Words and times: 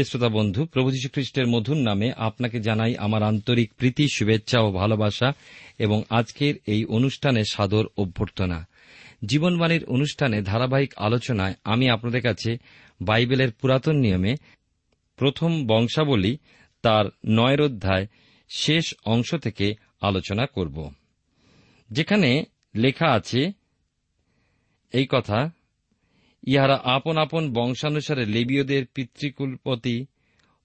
প্রিয় 0.00 0.10
শ্রোতা 0.10 0.28
বন্ধু, 0.28 0.66
প্রভু 0.66 0.90
খ্রিস্টের 1.12 1.46
মধুর 1.46 1.76
নামে 1.76 2.12
আপনাকে 2.16 2.60
জানাই 2.60 2.96
আমার 2.96 3.22
আন্তরিক 3.22 3.72
প্রীতি, 3.74 4.08
শুভেচ্ছা 4.08 4.60
ও 4.60 4.72
ভালোবাসা 4.72 5.32
এবং 5.78 6.02
আজকের 6.10 6.54
এই 6.66 6.84
অনুষ্ঠানে 6.84 7.44
সাদর 7.50 7.86
অভ্যর্থনা। 7.96 8.66
জীবনবাণীর 9.24 9.84
অনুষ্ঠানে 9.84 10.42
ধারাবাহিক 10.42 10.94
আলোচনায় 10.96 11.54
আমি 11.64 11.90
আপনাদের 11.90 12.22
কাছে 12.22 12.56
বাইবেলের 13.00 13.52
পুরাতন 13.52 13.96
নিয়মে 13.96 14.36
প্রথম 15.16 15.66
বংশাবলী 15.66 16.36
তার 16.82 17.04
নয়ের 17.26 17.60
অধ্যায় 17.60 18.06
শেষ 18.48 18.94
অংশ 19.04 19.34
থেকে 19.34 19.74
আলোচনা 20.00 20.46
করব। 20.46 20.92
যেখানে 21.90 22.44
লেখা 22.76 23.06
আছে 23.06 23.52
এই 24.92 25.06
কথা 25.10 25.50
ইহারা 26.46 26.80
আপন 26.84 27.16
আপন 27.16 27.52
বংশানুসারে 27.52 28.26
লেবীয়দের 28.26 28.86
পিতৃকুলপতি 28.86 30.06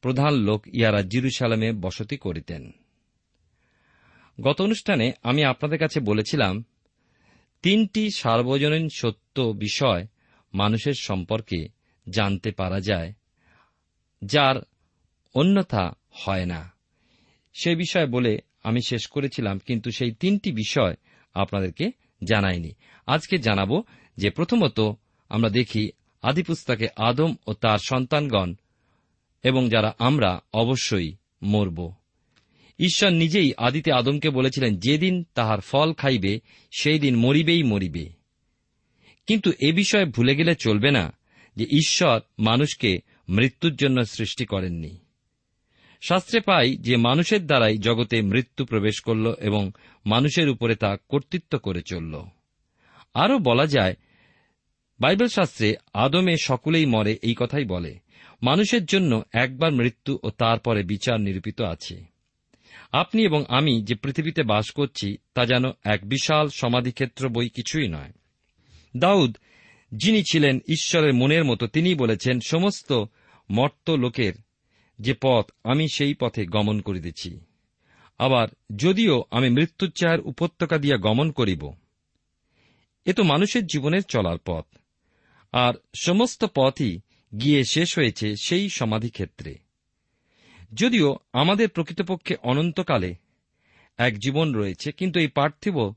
প্রধান 0.02 0.34
লোক 0.34 0.68
ইহারা 0.68 1.02
জিরুসালামে 1.02 1.72
বসতি 1.72 2.18
করিতেন। 2.18 2.72
গত 4.42 4.62
অনুষ্ঠানে 4.62 5.12
আমি 5.24 5.44
আপনাদের 5.44 5.80
কাছে 5.80 6.00
বলেছিলাম, 6.00 6.64
তিনটি 7.62 8.10
সার্বজনীন 8.16 8.90
সত্য 8.96 9.42
বিষয় 9.42 10.08
মানুষের 10.54 10.94
সম্পর্কে 10.94 11.68
জানতে 12.10 12.52
পারা 12.52 12.80
যায়, 12.80 13.14
যার 14.24 14.56
অন্যথা 15.36 15.94
হয় 16.12 16.46
না। 16.46 16.72
সে 17.54 17.76
বিষয় 17.76 18.08
বলে 18.08 18.38
আমি 18.64 18.80
শেষ 18.88 19.08
করেছিলাম, 19.08 19.60
কিন্তু 19.60 19.92
সেই 19.92 20.12
তিনটি 20.12 20.52
বিষয় 20.52 20.96
আপনাদেরকে 21.34 21.92
জানাইনি। 22.24 22.72
আজকে 23.08 23.38
জানাব 23.38 23.82
যে 24.18 24.30
প্রথমত 24.30 24.80
আমরা 25.36 25.50
দেখি 25.50 25.92
আদিপুস্তকে 26.22 26.88
আদম 26.96 27.36
ও 27.48 27.54
তার 27.54 27.78
সন্তানগণ, 27.78 28.54
এবং 29.44 29.70
যারা 29.70 29.96
আমরা, 30.00 30.40
অবশ্যই 30.54 31.16
মরব। 31.44 31.94
ঈশ্বর 32.80 33.10
নিজেই 33.10 33.54
আদিতে 33.58 33.92
আদমকে 33.92 34.30
বলেছিলেন, 34.30 34.78
যেদিন 34.78 35.26
তাহার 35.34 35.62
ফল 35.62 35.94
খাইবে 35.94 36.40
সেই 36.80 37.00
দিন 37.00 37.16
মরিবেই 37.16 37.64
মরিবে। 37.64 38.10
কিন্তু 39.28 39.52
এ 39.60 39.72
বিষয়ে 39.72 40.06
ভুলে 40.06 40.36
গেলে 40.36 40.56
চলবে 40.56 40.92
না 40.92 41.18
যে 41.56 41.64
ঈশ্বর 41.64 42.20
মানুষকে 42.40 42.98
মৃত্যুর 43.30 43.76
জন্য 43.76 44.06
সৃষ্টি 44.06 44.46
করেননি। 44.46 44.98
শাস্ত্রে 46.02 46.40
পাই 46.40 46.78
যে 46.78 46.98
মানুষের 46.98 47.46
দ্বারাই 47.46 47.78
জগতে 47.78 48.22
মৃত্যু 48.22 48.66
প্রবেশ 48.66 49.02
করল 49.02 49.34
এবং 49.40 49.72
মানুষের 50.06 50.50
উপরে 50.50 50.76
তা 50.76 50.98
কর্তৃত্ব 51.10 51.58
করে 51.58 51.82
চলল। 51.82 52.24
আরও 53.14 53.40
বলা 53.40 53.66
যায় 53.66 53.96
বাইবেল 55.00 55.28
শাস্ত্রে 55.28 55.76
আদমে 55.94 56.36
সকলেই 56.44 56.86
মরে 56.86 57.20
এই 57.22 57.36
কথাই 57.38 57.66
বলে, 57.66 58.00
মানুষের 58.42 58.86
জন্য 58.86 59.24
একবার 59.34 59.72
মৃত্যু 59.72 60.20
ও 60.24 60.30
তারপরে 60.30 60.84
বিচার 60.84 61.22
নিরূপিত 61.22 61.62
আছে। 61.62 62.06
আপনি 62.92 63.24
এবং 63.24 63.44
আমি 63.48 63.84
যে 63.84 63.96
পৃথিবীতে 63.96 64.44
বাস 64.44 64.72
করছি, 64.72 65.18
তা 65.34 65.46
যেন 65.46 65.64
এক 65.84 66.10
বিশাল 66.10 66.50
সমাধিক্ষেত্র 66.50 67.30
বই 67.30 67.50
কিছুই 67.50 67.88
নয়। 67.88 68.12
দাউদ, 68.98 69.38
যিনি 69.92 70.24
ছিলেন 70.32 70.58
ঈশ্বরের 70.58 71.14
মনের 71.14 71.46
মতো, 71.46 71.68
তিনি 71.68 71.96
বলেছেন, 71.96 72.40
সমস্ত 72.48 73.04
মর্ত 73.52 73.90
লোকের 73.90 74.34
যে 75.00 75.14
পথ, 75.24 75.52
আমি 75.64 75.88
সেই 75.94 76.14
পথে 76.14 76.46
গমন 76.46 76.82
করিতেছি। 76.82 77.40
আবার 78.18 78.48
যদিও 78.76 79.24
আমি 79.32 79.50
মৃত্যুচ্চায়ের 79.50 80.20
উপত্যকা 80.20 80.78
দিয়া 80.78 80.98
গমন 80.98 81.32
করিব, 81.32 81.74
এ 83.06 83.14
তো 83.14 83.24
মানুষের 83.24 83.66
জীবনের 83.66 84.04
চলার 84.04 84.38
পথ। 84.46 84.66
আর 85.56 85.74
সমস্ত 85.96 86.46
পথই 86.56 87.00
গিয়ে 87.40 87.64
শেষ 87.64 87.98
হয়েছে 87.98 88.36
সেই 88.36 88.70
সমাধিক্ষেত্রে। 88.70 89.56
যদিও 90.74 91.16
আমাদের 91.34 91.70
প্রকৃতপক্ষে 91.70 92.36
অনন্তকালে 92.44 93.16
এক 93.98 94.20
জীবন 94.20 94.56
রয়েছে, 94.56 94.92
কিন্তু 94.92 95.20
এই 95.20 95.28
পার্থিব 95.28 95.94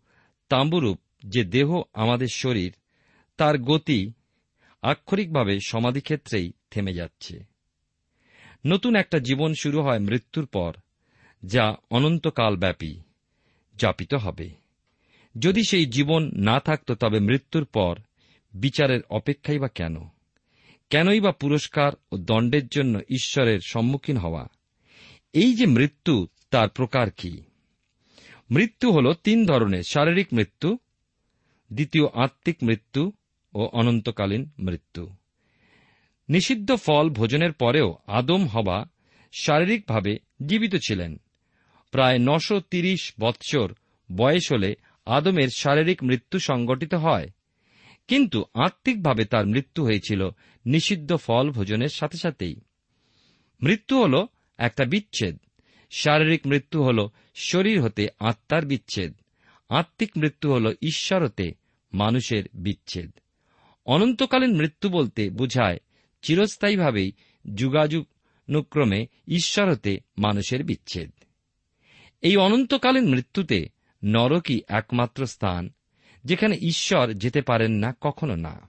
তাম্বুরূপ 0.48 0.98
যে 1.26 1.44
দেহ 1.44 1.82
আমাদের 1.92 2.26
শরীর, 2.34 2.72
তার 3.36 3.58
গতি 3.58 4.12
আক্ষরিকভাবে 4.82 5.58
সমাধিক্ষেত্রেই 5.66 6.52
থেমে 6.70 6.92
যাচ্ছে। 6.92 7.44
নতুন 8.66 8.96
একটা 8.96 9.18
জীবন 9.18 9.54
শুরু 9.60 9.82
হয় 9.82 9.98
মৃত্যুর 9.98 10.46
পর, 10.46 10.72
যা 11.44 11.76
অনন্তকাল 11.90 12.56
ব্যাপী 12.56 13.00
যাপিত 13.76 14.14
হবে। 14.14 14.50
যদি 15.38 15.62
সেই 15.68 15.86
জীবন 15.86 16.30
না 16.36 16.60
থাকত 16.60 16.92
তবে 16.92 17.20
মৃত্যুর 17.20 17.64
পর 17.64 17.96
বিচারের 18.54 19.00
অপেক্ষাই 19.10 19.58
বা 19.58 19.68
কেন? 19.68 19.96
কেনই 20.90 21.20
বা 21.20 21.32
পুরস্কার 21.32 21.92
ও 22.12 22.16
দণ্ডের 22.16 22.66
জন্য 22.66 22.98
ঈশ্বরের 22.98 23.58
সম্মুখীন 23.66 24.16
হওয়া? 24.16 24.48
এই 25.32 25.54
যে 25.54 25.66
মৃত্যু, 25.66 26.28
তার 26.50 26.68
প্রকার 26.68 27.10
কি? 27.10 27.42
মৃত্যু 28.50 28.92
হল 28.92 29.12
তিন 29.12 29.46
ধরনের 29.46 29.82
শারীরিক 29.82 30.26
মৃত্যু, 30.32 30.78
দ্বিতীয় 31.72 32.06
আত্মিক 32.14 32.56
মৃত্যু 32.62 33.12
ও 33.54 33.66
অনন্তকালীন 33.66 34.50
মৃত্যু। 34.58 35.10
নিষিদ্ধ 36.28 36.72
ফল 36.72 37.10
ভোজনের 37.10 37.52
পরেও 37.52 37.94
আদম 38.06 38.46
হবা 38.46 38.84
শারীরিকভাবে 39.40 40.18
জীবিত 40.46 40.74
ছিলেন। 40.74 41.20
প্রায় 41.90 42.18
নশো 42.18 42.60
তিরিশ 42.60 43.12
বৎসর 43.20 43.74
বয়স 44.16 44.52
হলে 44.52 44.74
আদমের 45.06 45.48
শারীরিক 45.56 46.04
মৃত্যু 46.04 46.38
সংগঠিত 46.38 46.94
হয়। 46.94 47.28
কিন্তু 48.08 48.44
আত্মিকভাবে 48.54 49.24
তার 49.24 49.46
মৃত্যু 49.46 49.84
হয়েছিল 49.84 50.28
নিষিদ্ধ 50.66 51.16
ফল 51.16 51.50
ভোজনের 51.50 51.88
সাথে 51.88 52.18
সাথেই। 52.18 52.60
মৃত্যু 53.62 54.02
হল 54.02 54.26
একটা 54.58 54.84
বিচ্ছেদ। 54.84 55.38
শারীরিক 55.90 56.46
মৃত্যু 56.46 56.82
হল 56.82 57.08
শরীর 57.34 57.82
হতে 57.82 58.08
আত্মার 58.20 58.66
বিচ্ছেদ। 58.66 59.14
আত্মিক 59.68 60.10
মৃত্যু 60.16 60.52
হল 60.52 60.74
ঈশ্বর 60.82 61.24
হতে 61.24 61.52
মানুষের 61.92 62.44
বিচ্ছেদ। 62.54 63.10
অনন্তকালীন 63.86 64.56
মৃত্যু 64.56 64.88
বলতে 64.88 65.30
বোঝায় 65.30 65.78
চিরস্থায়ীভাবেই 66.22 67.12
যুগাযুগনুক্রমে 67.54 69.06
ঈশ্বর 69.28 69.70
হতে 69.70 70.00
মানুষের 70.18 70.64
বিচ্ছেদ। 70.64 71.10
এই 72.20 72.36
অনন্তকালীন 72.36 73.10
মৃত্যুতে 73.10 73.68
নরকই 74.04 74.60
একমাত্র 74.68 75.26
স্থান 75.26 75.70
যেখানে 76.24 76.56
ঈশ্বর 76.56 77.12
যেতে 77.12 77.42
পারেন 77.42 77.72
না, 77.72 77.94
কখনো 78.00 78.36
না। 78.36 78.68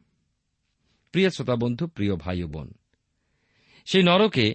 প্রিয় 1.12 1.30
শ্রোতা 1.30 1.56
বন্ধু 1.56 1.88
প্রিয় 1.88 2.16
ভাই 2.16 2.44
বোন, 2.44 2.74
সেই 3.86 4.04
নরকে 4.04 4.54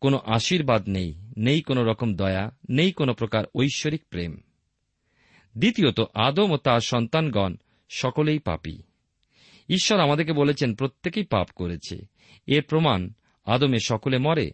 কোনো 0.00 0.18
আশীর্বাদ 0.24 0.88
নেই 0.88 1.14
নেই 1.36 1.62
কোনো 1.62 1.84
রকম 1.84 2.14
দয়া, 2.14 2.56
নেই 2.68 2.92
কোনো 2.92 3.14
প্রকার 3.14 3.44
ঐশ্বরিক 3.54 4.02
প্রেম। 4.10 4.40
দ্বিতীয়ত, 5.58 6.00
আদম 6.14 6.50
ও 6.50 6.56
তার 6.56 6.80
সন্তানগণ 6.80 7.54
সকলেই 7.88 8.38
পাপী। 8.38 8.78
ঈশ্বর 9.68 10.00
আমাদেরকে 10.00 10.32
বলেছেন, 10.32 10.74
প্রত্যেকেই 10.74 11.24
পাপ 11.24 11.48
করেছে। 11.56 12.06
এর 12.46 12.62
প্রমাণ, 12.62 13.10
আদমে 13.44 13.78
সকলে 13.84 14.18
মরে, 14.18 14.50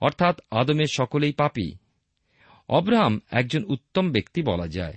অর্থাৎ 0.00 0.40
আদমে 0.50 0.84
সকলেই 0.90 1.32
পাপী। 1.32 1.72
অব্রাহাম 2.68 3.20
একজন 3.30 3.64
উত্তম 3.64 4.12
ব্যক্তি 4.12 4.42
বলা 4.42 4.68
যায়। 4.68 4.94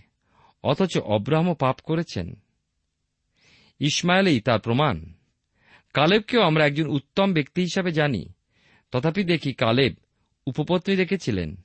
অথচ 0.64 0.98
অব্রাহামও 0.98 1.54
পাপ 1.54 1.80
করেছেন। 1.84 2.36
ইসমাইলেই 3.80 4.42
তার 4.42 4.60
প্রমাণ। 4.60 5.14
কালেবকেও 5.94 6.42
আমরা 6.42 6.66
একজন 6.66 6.88
উত্তম 6.88 7.34
ব্যক্তি 7.34 7.62
হিসাবে 7.62 7.92
জানি। 7.92 8.34
তথাপি 8.92 9.24
দেখি 9.24 9.54
কালেব 9.54 9.94
উপপত্নী 10.48 10.96
রেখেছিলেন। 10.96 11.56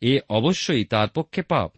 এ 0.00 0.18
অবশ্যই 0.30 0.84
তার 0.84 1.08
পক্ষে 1.08 1.42
পাপ। 1.42 1.72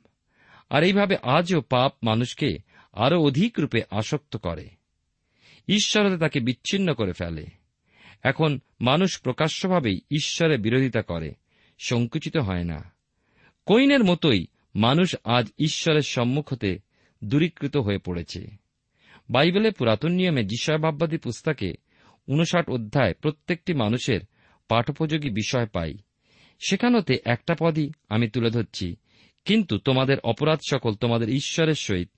আর 0.70 0.82
এইভাবে 0.82 1.17
আজও 1.23 1.61
পাপ 1.61 1.94
মানুষকে 2.02 2.58
আরও 2.93 3.23
অধিক 3.23 3.61
রূপে 3.61 3.82
আসক্ত 3.90 4.37
করে। 4.37 4.69
ঈশ্বরতে 5.69 6.19
তাকে 6.19 6.40
বিচ্ছিন্ন 6.40 6.94
করে 6.94 7.12
ফেলে। 7.12 7.46
এখন 8.23 8.61
মানুষ 8.81 9.20
প্রকাশ্যভাবেই 9.20 10.00
ঈশ্বরের 10.11 10.58
বিরোধিতা 10.58 11.02
করে। 11.02 11.35
সংকুচিত 11.79 12.37
হয় 12.37 12.64
না। 12.64 12.93
কৈনের 13.67 14.05
মতোই 14.05 14.46
মানুষ 14.79 15.17
আজ 15.25 15.47
ঈশ্বরের 15.59 16.03
সম্মুখ 16.03 16.53
হতে 16.53 16.79
দূরীকৃত 17.25 17.77
হয়ে 17.77 17.99
পড়েছে। 17.99 18.47
বাইবেলে 19.31 19.71
পুরাতন 19.71 20.13
নিয়মে 20.13 20.45
যিশয়ভাববাদী 20.45 21.17
পুস্তকে 21.17 21.75
উনষাট 22.27 22.71
অধ্যায় 22.71 23.15
প্রত্যেকটি 23.15 23.75
মানুষের 23.75 24.21
পাঠোপযোগী 24.69 25.31
বিষয় 25.31 25.67
পাই। 25.67 25.95
সেখানতে 26.69 27.19
একটা 27.25 27.57
পদই 27.59 27.91
আমি 28.09 28.29
তুলে 28.29 28.51
ধরছি, 28.51 28.97
কিন্তু 29.45 29.79
তোমাদের 29.79 30.19
অপরাধ 30.21 30.59
সকল 30.71 30.95
তোমাদের 30.95 31.29
ঈশ্বরের 31.29 31.75
সহিত 31.75 32.11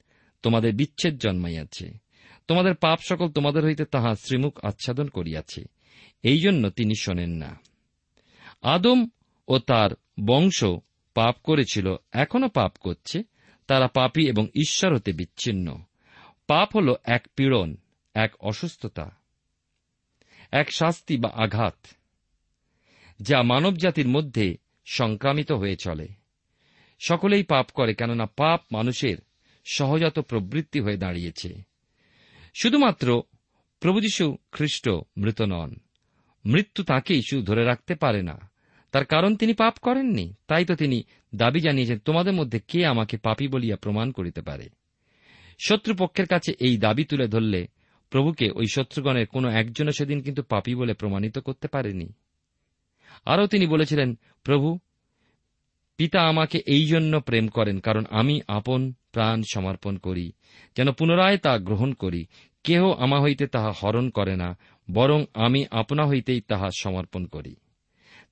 তোমাদের 0.43 0.75
বিচ্ছেদ 0.75 1.19
জন্মাইয়াছে। 1.19 1.93
তোমাদের 2.49 2.75
পাপ 2.75 2.99
সকল 3.03 3.29
তোমাদের 3.29 3.65
হইতে 3.65 3.85
তাহা 3.85 4.15
শ্রীমুখ 4.15 4.65
আচ্ছাদন 4.65 5.07
করিয়াছে। 5.07 5.65
এই 6.23 6.41
জন্য 6.41 6.71
তিনি 6.71 6.95
শোনেন 7.01 7.31
না। 7.31 7.61
আদম 8.63 9.09
ও 9.49 9.59
তার 9.59 9.91
বংশ 10.25 10.65
পাপ 11.15 11.37
করেছিল 11.45 11.97
এখনও 12.13 12.49
পাপ 12.49 12.77
করছে, 12.81 13.23
তারা 13.67 13.89
পাপী 13.89 14.29
এবং 14.29 14.47
ঈশ্বর 14.55 14.95
হতে 14.95 15.13
বিচ্ছিন্ন। 15.13 15.83
পাপ 16.47 16.77
হল 16.77 16.95
এক 17.05 17.29
পীড়ন, 17.37 17.77
এক 18.15 18.33
অসুস্থতা, 18.41 19.11
এক 20.53 20.73
শাস্তি 20.73 21.17
বা 21.17 21.31
আঘাত, 21.35 21.87
যা 23.21 23.43
মানবজাতির 23.43 24.09
মধ্যে 24.09 24.57
সংক্রামিত 24.87 25.53
হয়ে 25.53 25.77
চলে। 25.77 26.09
সকলেই 27.07 27.43
পাপ 27.43 27.71
করে 27.75 27.95
কেননা 27.95 28.27
পাপ 28.27 28.61
মানুষের 28.73 29.17
সহজাত 29.65 30.19
প্রবৃত্তি 30.19 30.81
হয়ে 30.81 30.97
দাঁড়িয়েছে। 30.97 31.63
শুধুমাত্র 32.55 33.23
প্রভু 33.81 34.01
যীশু 34.01 34.37
খ্রিস্ট 34.53 34.89
মৃত 35.17 35.43
নন, 35.43 35.75
মৃত্যু 36.45 36.85
তাকেই 36.85 37.23
শুধু 37.31 37.43
ধরে 37.43 37.65
রাখতে 37.65 37.95
পারে 37.95 38.23
না। 38.23 38.50
তার 38.93 39.05
কারণ 39.05 39.37
তিনি 39.37 39.53
পাপ 39.53 39.75
করেননি। 39.83 40.35
তাই 40.47 40.65
তো 40.65 40.75
তিনি 40.75 41.05
দাবি 41.35 41.61
জানিয়েছেন, 41.61 41.99
তোমাদের 41.99 42.33
মধ্যে 42.33 42.61
কে 42.69 42.87
আমাকে 42.87 43.17
পাপী 43.17 43.49
বলিয়া 43.49 43.77
প্রমাণ 43.77 44.13
করিতে 44.13 44.43
পারে? 44.43 44.69
শত্রুপক্ষের 45.59 46.27
কাছে 46.27 46.53
এই 46.61 46.79
দাবি 46.79 47.05
তুলে 47.05 47.29
ধরলে 47.29 47.67
প্রভুকে 48.11 48.51
ওই 48.51 48.67
শত্রুগণের 48.73 49.27
কোন 49.27 49.49
একজনও 49.49 49.93
সেদিন 49.93 50.21
কিন্তু 50.21 50.43
পাপী 50.43 50.75
বলে 50.75 50.95
প্রমাণিত 50.95 51.39
করতে 51.39 51.69
পারেনি। 51.69 52.13
আরও 53.25 53.47
তিনি 53.47 53.67
বলেছিলেন, 53.67 54.19
প্রভু, 54.45 54.79
পিতা 55.97 56.21
আমাকে 56.23 56.59
এই 56.67 56.87
জন্য 56.87 57.21
প্রেম 57.21 57.49
করেন, 57.49 57.81
কারণ 57.81 58.05
আমি 58.11 58.41
আপন 58.49 58.93
প্রাণ 59.13 59.43
সমর্পণ 59.53 59.97
করি, 59.97 60.33
যেন 60.77 60.93
পুনরায় 60.93 61.39
তা 61.39 61.59
গ্রহণ 61.59 61.93
করি। 61.93 62.27
কেহ 62.65 62.91
আমা 62.93 63.21
হইতে 63.21 63.47
তাহা 63.47 63.73
হরণ 63.73 64.11
করে 64.11 64.37
না, 64.37 64.59
বরং 64.91 65.25
আমি 65.35 65.65
আপনা 65.71 66.07
হইতেই 66.07 66.41
তাহা 66.41 66.69
সমর্পণ 66.79 67.27
করি। 67.27 67.55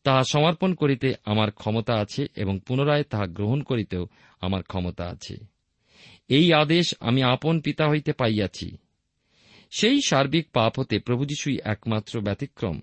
তাহা 0.02 0.24
সমর্পণ 0.24 0.74
করিতে 0.74 1.14
আমার 1.24 1.50
ক্ষমতা 1.50 1.94
আছে 1.94 2.26
এবং 2.36 2.60
পুনরায় 2.66 3.02
তাহা 3.02 3.26
গ্রহণ 3.26 3.62
করিতেও 3.62 4.06
আমার 4.40 4.62
ক্ষমতা 4.62 5.04
আছে। 5.04 5.36
এই 6.28 6.52
আদেশ 6.52 6.94
আমি 7.00 7.22
আপন 7.22 7.60
পিতা 7.60 7.88
হইতে 7.88 8.12
পাইয়াছি। 8.12 8.76
সেই 9.70 10.00
সার্বিক 10.06 10.50
পাপ 10.50 10.78
হতে 10.78 10.98
প্রভু 10.98 11.24
যীশুই 11.24 11.58
একমাত্র 11.64 12.20
ব্যতিক্রম। 12.20 12.80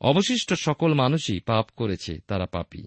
অবশিষ্ট 0.00 0.54
সকল 0.54 0.94
মানুষই 0.94 1.40
পাপ 1.40 1.66
করেছে, 1.76 2.18
তারা 2.26 2.46
পাপী। 2.46 2.84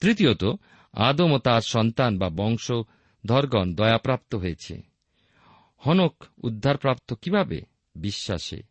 তৃতীয়ত, 0.00 0.44
আদম 0.92 1.32
ও 1.32 1.38
তার 1.38 1.60
সন্তান 1.60 2.18
বা 2.18 2.28
বংশ, 2.28 2.72
ধরগণ 3.26 3.74
দয়াপ্রাপ্ত 3.74 4.34
হয়েছে। 4.34 4.82
হনক 5.78 6.24
উদ্ধারপ্রাপ্ত 6.38 7.14
কীভাবে? 7.22 7.62
বিশ্বাসে। 7.94 8.62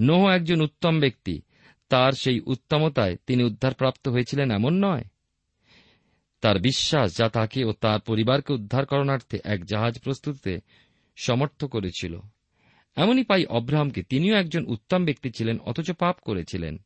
নোহ 0.00 0.28
একজন 0.28 0.60
উত্তম 0.60 1.00
ব্যক্তি 1.00 1.42
তার 1.90 2.12
সেই 2.12 2.40
উত্তমতায় 2.40 3.16
তিনি 3.26 3.42
উদ্ধারপ্রাপ্ত 3.44 4.08
হয়েছিলেন 4.08 4.50
এমন 4.50 4.84
নয়। 4.84 5.04
তার 6.40 6.58
বিশ্বাস 6.58 7.16
যা 7.16 7.28
তাকে 7.28 7.64
ও 7.64 7.72
তার 7.72 8.00
পরিবারকে 8.00 8.52
উদ্ধার 8.52 8.86
করণার্থে 8.86 9.38
এক 9.44 9.64
জাহাজ 9.64 9.98
প্রস্তুতিতে 9.98 10.60
সমর্থ 11.16 11.64
করেছিল। 11.64 12.20
এমনই 12.96 13.24
পাই 13.24 13.44
অব্রাহামকে 13.44 14.02
তিনিও 14.02 14.34
একজন 14.34 14.64
উত্তম 14.66 15.04
ব্যক্তি 15.04 15.30
ছিলেন, 15.30 15.58
অথচ 15.58 15.90
পাপ 15.98 16.16
করেছিলেন। 16.20 16.78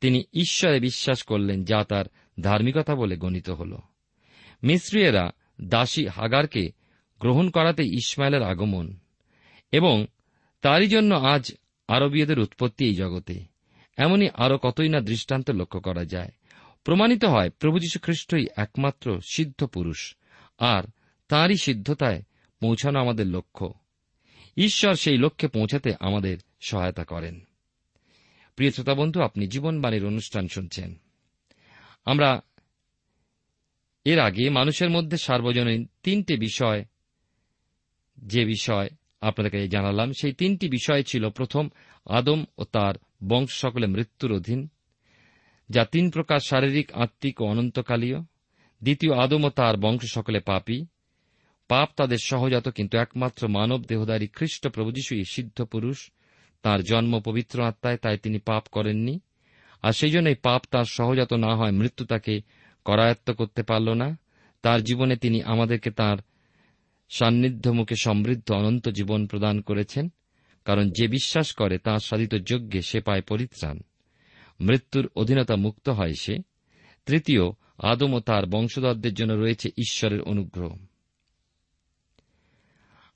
তিনি 0.00 0.24
ঈশ্বরে 0.32 0.80
বিশ্বাস 0.80 1.22
করলেন, 1.22 1.64
যা 1.64 1.84
তার 1.84 2.04
ধার্মিকতা 2.40 2.94
বলে 2.94 3.16
গণিত 3.16 3.50
হল। 3.50 3.78
মিস্ত্রিয়েরা 4.62 5.30
দাসী 5.60 6.06
হাগারকে 6.06 6.72
গ্রহণ 7.20 7.50
করাতে 7.50 7.82
ইসমাইলের 7.84 8.42
আগমন, 8.42 8.96
এবং 9.72 10.06
তারই 10.60 10.88
জন্য 10.88 11.14
আজ 11.14 11.52
আরবীয়দের 11.88 12.38
উৎপত্তি 12.38 12.84
এই 12.84 12.94
জগতে। 12.94 13.53
এমনই 13.96 14.28
আরও 14.34 14.58
কতই 14.58 14.88
না 14.88 15.00
দৃষ্টান্ত 15.00 15.50
লক্ষ্য 15.50 15.80
করা 15.80 16.04
যায়। 16.04 16.30
প্রমাণিত 16.84 17.24
হয়, 17.24 17.50
প্রভু 17.50 17.78
যীশু 17.78 17.98
খ্রিস্টই 18.02 18.46
একমাত্র 18.56 19.20
সিদ্ধ 19.30 19.64
পুরুষ, 19.64 20.16
আর 20.58 20.82
তাঁরই 21.28 21.56
সিদ্ধতায় 21.56 22.22
পৌঁছানো 22.60 23.00
আমাদের 23.00 23.26
লক্ষ্য। 23.26 23.74
ঈশ্বর 24.56 24.94
সেই 24.94 25.16
লক্ষ্যে 25.16 25.48
পৌঁছাতে 25.48 25.94
আমাদের 26.00 26.38
সহায়তা 26.68 27.04
করেন। 27.04 27.40
প্রিয় 28.56 28.70
শ্রোতা 28.70 28.94
বন্ধু, 28.94 29.22
আপনি 29.22 29.46
জীবনবাণীর 29.46 30.06
অনুষ্ঠান 30.06 30.48
শুনছেন। 30.48 30.94
আমরা 32.04 32.40
এর 34.04 34.18
আগে 34.18 34.50
মানুষের 34.50 34.90
মধ্যে 34.90 35.16
সার্বজনীন 35.16 35.88
তিনটে 36.02 36.36
বিষয়, 36.36 36.84
যে 38.18 38.44
বিষয় 38.44 38.88
আপনাদেরকে 39.20 39.68
জানালাম, 39.68 40.12
সেই 40.12 40.32
তিনটি 40.32 40.68
বিষয় 40.68 41.02
ছিল 41.02 41.30
প্রথম, 41.30 41.68
আদম 42.06 42.44
ও 42.58 42.64
তার 42.64 42.94
বংশ 43.28 43.50
সকলে 43.50 43.86
মৃত্যুর 43.86 44.32
অধীন। 44.32 44.68
যা 45.70 45.84
তিন 45.84 46.10
প্রকার 46.10 46.40
শারীরিক, 46.40 46.92
আত্মিক 46.92 47.40
ও 47.40 47.44
অনন্তকালীয়। 47.44 48.20
দ্বিতীয়, 48.82 49.14
আদম 49.14 49.44
ও 49.44 49.50
তার 49.50 49.76
বংশ 49.76 50.14
সকলে 50.14 50.40
পাপী। 50.40 50.86
পাপ 51.68 51.88
তাদের 51.96 52.18
সহজাত, 52.24 52.68
কিন্তু 52.68 52.98
একমাত্র 52.98 53.48
মানব 53.48 53.84
দেহদারী 53.84 54.26
খ্রিস্ট 54.26 54.68
প্রভুযশুই 54.68 55.22
সিদ্ধ 55.30 55.62
পুরুষ। 55.62 56.10
তার 56.62 56.82
জন্ম 56.82 57.20
পবিত্র 57.20 57.62
আত্মায়, 57.62 57.96
তাই 57.96 58.18
তিনি 58.18 58.38
পাপ 58.38 58.64
করেননি। 58.72 59.20
আর 59.82 59.92
সেই 59.92 60.10
জন্যই 60.10 60.34
পাপ 60.34 60.62
তার 60.70 60.84
সহজাত 60.84 61.32
না 61.32 61.56
হয়, 61.56 61.72
মৃত্যু 61.72 62.04
তাকে 62.04 62.40
করায়ত্ত 62.84 63.30
করতে 63.30 63.62
পারল 63.62 63.92
না। 63.94 64.18
তার 64.62 64.82
জীবনে 64.82 65.16
তিনি 65.16 65.42
আমাদেরকে 65.42 65.90
তার 65.90 66.16
সান্নিধ্য 67.10 67.70
মুখে 67.70 67.94
সমৃদ্ধ, 68.02 68.52
অনন্ত 68.52 68.88
জীবন 68.88 69.26
প্রদান 69.26 69.60
করেছেন। 69.60 70.12
কারণ 70.64 70.90
যে 70.90 71.08
বিশ্বাস 71.08 71.52
করে 71.52 71.78
তাঁর 71.78 72.00
সাধিত 72.00 72.34
যজ্ঞে 72.34 72.82
সে 72.82 73.00
পায় 73.00 73.22
পরিত্রাণ। 73.22 73.80
মৃত্যুর 74.60 75.10
অধীনতা 75.16 75.56
মুক্ত 75.56 75.88
হয় 75.88 76.14
সে। 76.20 76.38
তৃতীয়, 77.06 77.42
আদম 77.78 78.14
ও 78.14 78.20
তার 78.20 78.46
বংশধরদের 78.46 79.14
জন্য 79.14 79.32
রয়েছে 79.32 79.68
ঈশ্বরের 79.68 80.22
অনুগ্রহ। 80.22 80.76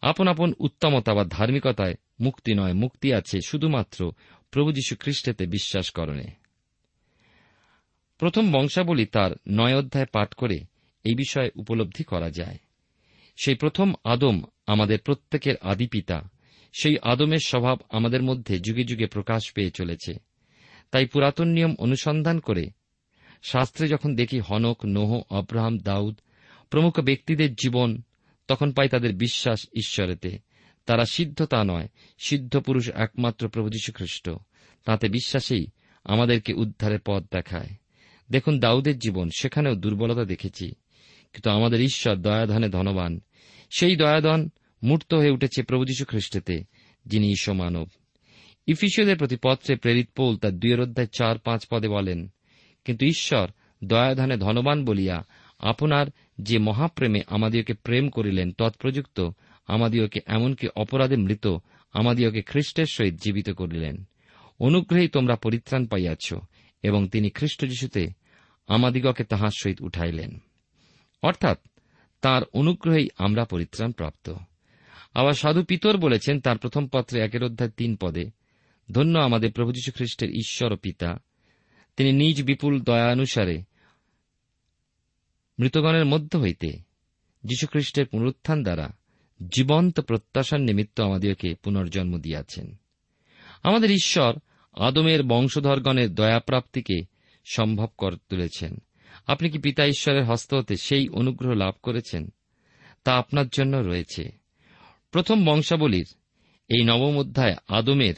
আপন 0.02 0.28
আপন 0.28 0.52
উত্তমতা 0.58 1.14
বা 1.14 1.24
ধার্মিকতায় 1.24 1.94
মুক্তি 2.20 2.54
নয়, 2.54 2.72
মুক্তি 2.72 3.12
আছে 3.12 3.40
শুধুমাত্র 3.46 4.12
প্রভু 4.50 4.72
যীশু 4.72 4.96
খ্রিস্টেতে 5.00 5.46
বিশ্বাস 5.46 5.90
করণে। 5.90 6.26
প্রথম 8.18 8.52
বংশাবলী 8.52 9.06
তার 9.06 9.30
নয় 9.48 9.76
অধ্যায় 9.76 10.06
পাঠ 10.06 10.34
করে 10.34 10.58
এই 11.04 11.14
বিষয়ে 11.14 11.50
উপলব্ধি 11.54 12.04
করা 12.04 12.30
যায়। 12.30 12.58
সেই 13.36 13.54
প্রথম 13.54 13.94
আদম 14.04 14.42
আমাদের 14.66 14.98
প্রত্যেকের 14.98 15.56
আদিপিতা 15.62 16.30
সেই 16.72 16.98
আদমের 17.02 17.38
স্বভাব 17.46 17.78
আমাদের 17.90 18.22
মধ্যে 18.22 18.60
যুগে 18.60 18.84
যুগে 18.84 19.06
প্রকাশ 19.06 19.52
পেয়ে 19.52 19.70
চলেছে। 19.70 20.14
তাই 20.90 21.06
পুরাতন 21.06 21.48
নিয়ম 21.48 21.74
অনুসন্ধান 21.78 22.40
করে 22.40 22.70
শাস্ত্রে 23.42 23.88
যখন 23.88 24.14
দেখি 24.16 24.40
হনক, 24.40 24.84
নোহ 24.84 25.22
অব্রাহাম 25.30 25.78
দাউদ 25.78 26.20
প্রমুখ 26.70 27.00
ব্যক্তিদের 27.00 27.54
জীবন, 27.54 28.02
তখন 28.48 28.72
পাই 28.72 28.88
তাদের 28.88 29.14
বিশ্বাস 29.14 29.66
ঈশ্বরেতে। 29.76 30.38
তারা 30.86 31.04
সিদ্ধ 31.04 31.44
তা 31.44 31.64
নয়, 31.64 31.88
সিদ্ধ 32.18 32.56
পুরুষ 32.56 32.90
একমাত্র 32.90 33.48
প্রভু 33.48 33.68
যীশুখ্রিস্ট। 33.68 34.30
তাতে 34.84 35.08
বিশ্বাসেই 35.08 35.66
আমাদেরকে 36.04 36.52
উদ্ধারের 36.52 36.98
পথ 37.04 37.22
দেখায়। 37.22 37.68
দেখুন 38.30 38.60
দাউদের 38.60 38.98
জীবন, 38.98 39.30
সেখানেও 39.38 39.74
দুর্বলতা 39.74 40.24
দেখেছি। 40.24 40.66
কিন্তু 41.32 41.50
আমাদের 41.50 41.80
ঈশ্বর 41.80 42.16
দয়াধনে 42.16 42.68
ধনবান। 42.68 43.20
সেই 43.78 43.96
দয়াধন 43.96 44.48
মূর্ত 44.82 45.14
হয়ে 45.14 45.30
উঠেছে 45.30 45.62
প্রভু 45.62 45.84
যীশু 45.84 46.04
খ্রিস্টেতে 46.04 46.64
যিনি 47.06 47.30
ঈশ্বর 47.30 47.54
মানব। 47.54 47.88
ইফিসীয়দের 48.66 49.18
প্রতি 49.18 49.36
পত্রে 49.44 49.76
প্রেরিত 49.76 50.08
পৌল 50.16 50.36
তার 50.36 50.52
দুয়ের 50.52 50.80
অধ্যায় 50.80 51.06
চার 51.06 51.38
পাঁচ 51.38 51.66
পদে 51.70 51.88
বলেন, 51.88 52.28
কিন্তু 52.84 53.06
ঈশ্বর 53.06 53.48
দয়াধানে 53.84 54.36
ধনবান 54.36 54.84
বলিয়া 54.84 55.26
আপনার 55.58 56.06
যে 56.38 56.58
মহাপ্রেমে 56.58 57.22
আমাদিওকে 57.26 57.74
প্রেম 57.74 58.08
করিলেন, 58.08 58.52
তৎপ্রযুক্ত 58.52 59.30
আমাদিওকে 59.66 60.20
এমনকি 60.26 60.68
অপরাধে 60.76 61.16
মৃত 61.16 61.46
আমাদিওকে 61.92 62.42
খ্রিস্টের 62.42 62.86
সহিত 62.86 63.14
জীবিত 63.14 63.50
করিলেন। 63.50 64.04
অনুগ্রহেই 64.60 65.08
তোমরা 65.08 65.36
পরিত্রাণ 65.36 65.86
পাইয়াছ, 65.86 66.34
এবং 66.82 67.08
তিনি 67.08 67.30
খ্রিস্ট 67.30 67.66
যিশুতে 67.66 68.08
আমাদিগকে 68.66 69.24
তাহার 69.24 69.48
সহিত 69.48 69.80
উঠাইলেন। 69.80 70.38
অর্থাৎ 71.22 71.58
তার 72.20 72.42
অনুগ্রহেই 72.52 73.08
আমরা 73.18 73.44
পরিত্রাণ 73.44 73.92
প্রাপ্ত। 73.92 74.34
আবার 75.18 75.32
সাধু 75.32 75.64
পিতর 75.64 75.96
বলেছেন 75.96 76.40
তার 76.40 76.58
প্রথম 76.58 76.88
পত্রে 76.88 77.20
একের 77.20 77.44
অধ্যায় 77.44 77.70
তিন 77.70 77.96
পদে, 77.96 78.30
ধন্য 78.92 79.18
আমাদের 79.18 79.52
প্রভু 79.52 79.72
যীশু 79.72 79.92
খ্রিস্টের 79.92 80.30
ঈশ্বর 80.30 80.72
ও 80.72 80.76
পিতা। 80.76 81.18
তিনি 81.96 82.12
নিজ 82.12 82.42
বিপুল 82.42 82.80
দয়ানুসারে 82.80 83.62
মৃতগণের 85.58 86.04
মধ্য 86.04 86.36
হইতে 86.36 86.68
যীশুখ্রিস্টের 87.44 88.06
পুনরুত্থান 88.06 88.62
দ্বারা 88.62 88.96
জীবন্ত 89.52 90.00
প্রত্যাশার 90.00 90.60
নিমিত্ত 90.60 91.00
আমাদেরকে 91.00 91.54
পুনর্জন্ম 91.54 92.18
দিয়াছেন। 92.18 92.76
আমাদের 93.62 93.90
ঈশ্বর 93.90 94.34
আদমের 94.72 95.22
বংশধরগণের 95.22 96.14
দয়াপ্রাপ্তিকে 96.14 97.00
সম্ভব 97.44 97.88
করে 97.98 98.16
তুলেছেন। 98.28 98.76
আপনি 99.26 99.50
কি 99.50 99.58
পিতা 99.58 99.86
ঈশ্বরের 99.86 100.24
হস্ত 100.24 100.54
হতে 100.54 100.76
সেই 100.76 101.08
অনুগ্রহ 101.08 101.54
লাভ 101.54 101.74
করেছেন? 101.82 102.28
তা 103.04 103.14
আপনার 103.14 103.48
জন্য 103.48 103.76
রয়েছে। 103.76 104.37
প্রথম 105.10 105.44
বংশাবলীর 105.44 106.06
এই 106.68 106.84
নবম 106.84 107.18
অধ্যায় 107.18 107.56
আদমের 107.68 108.14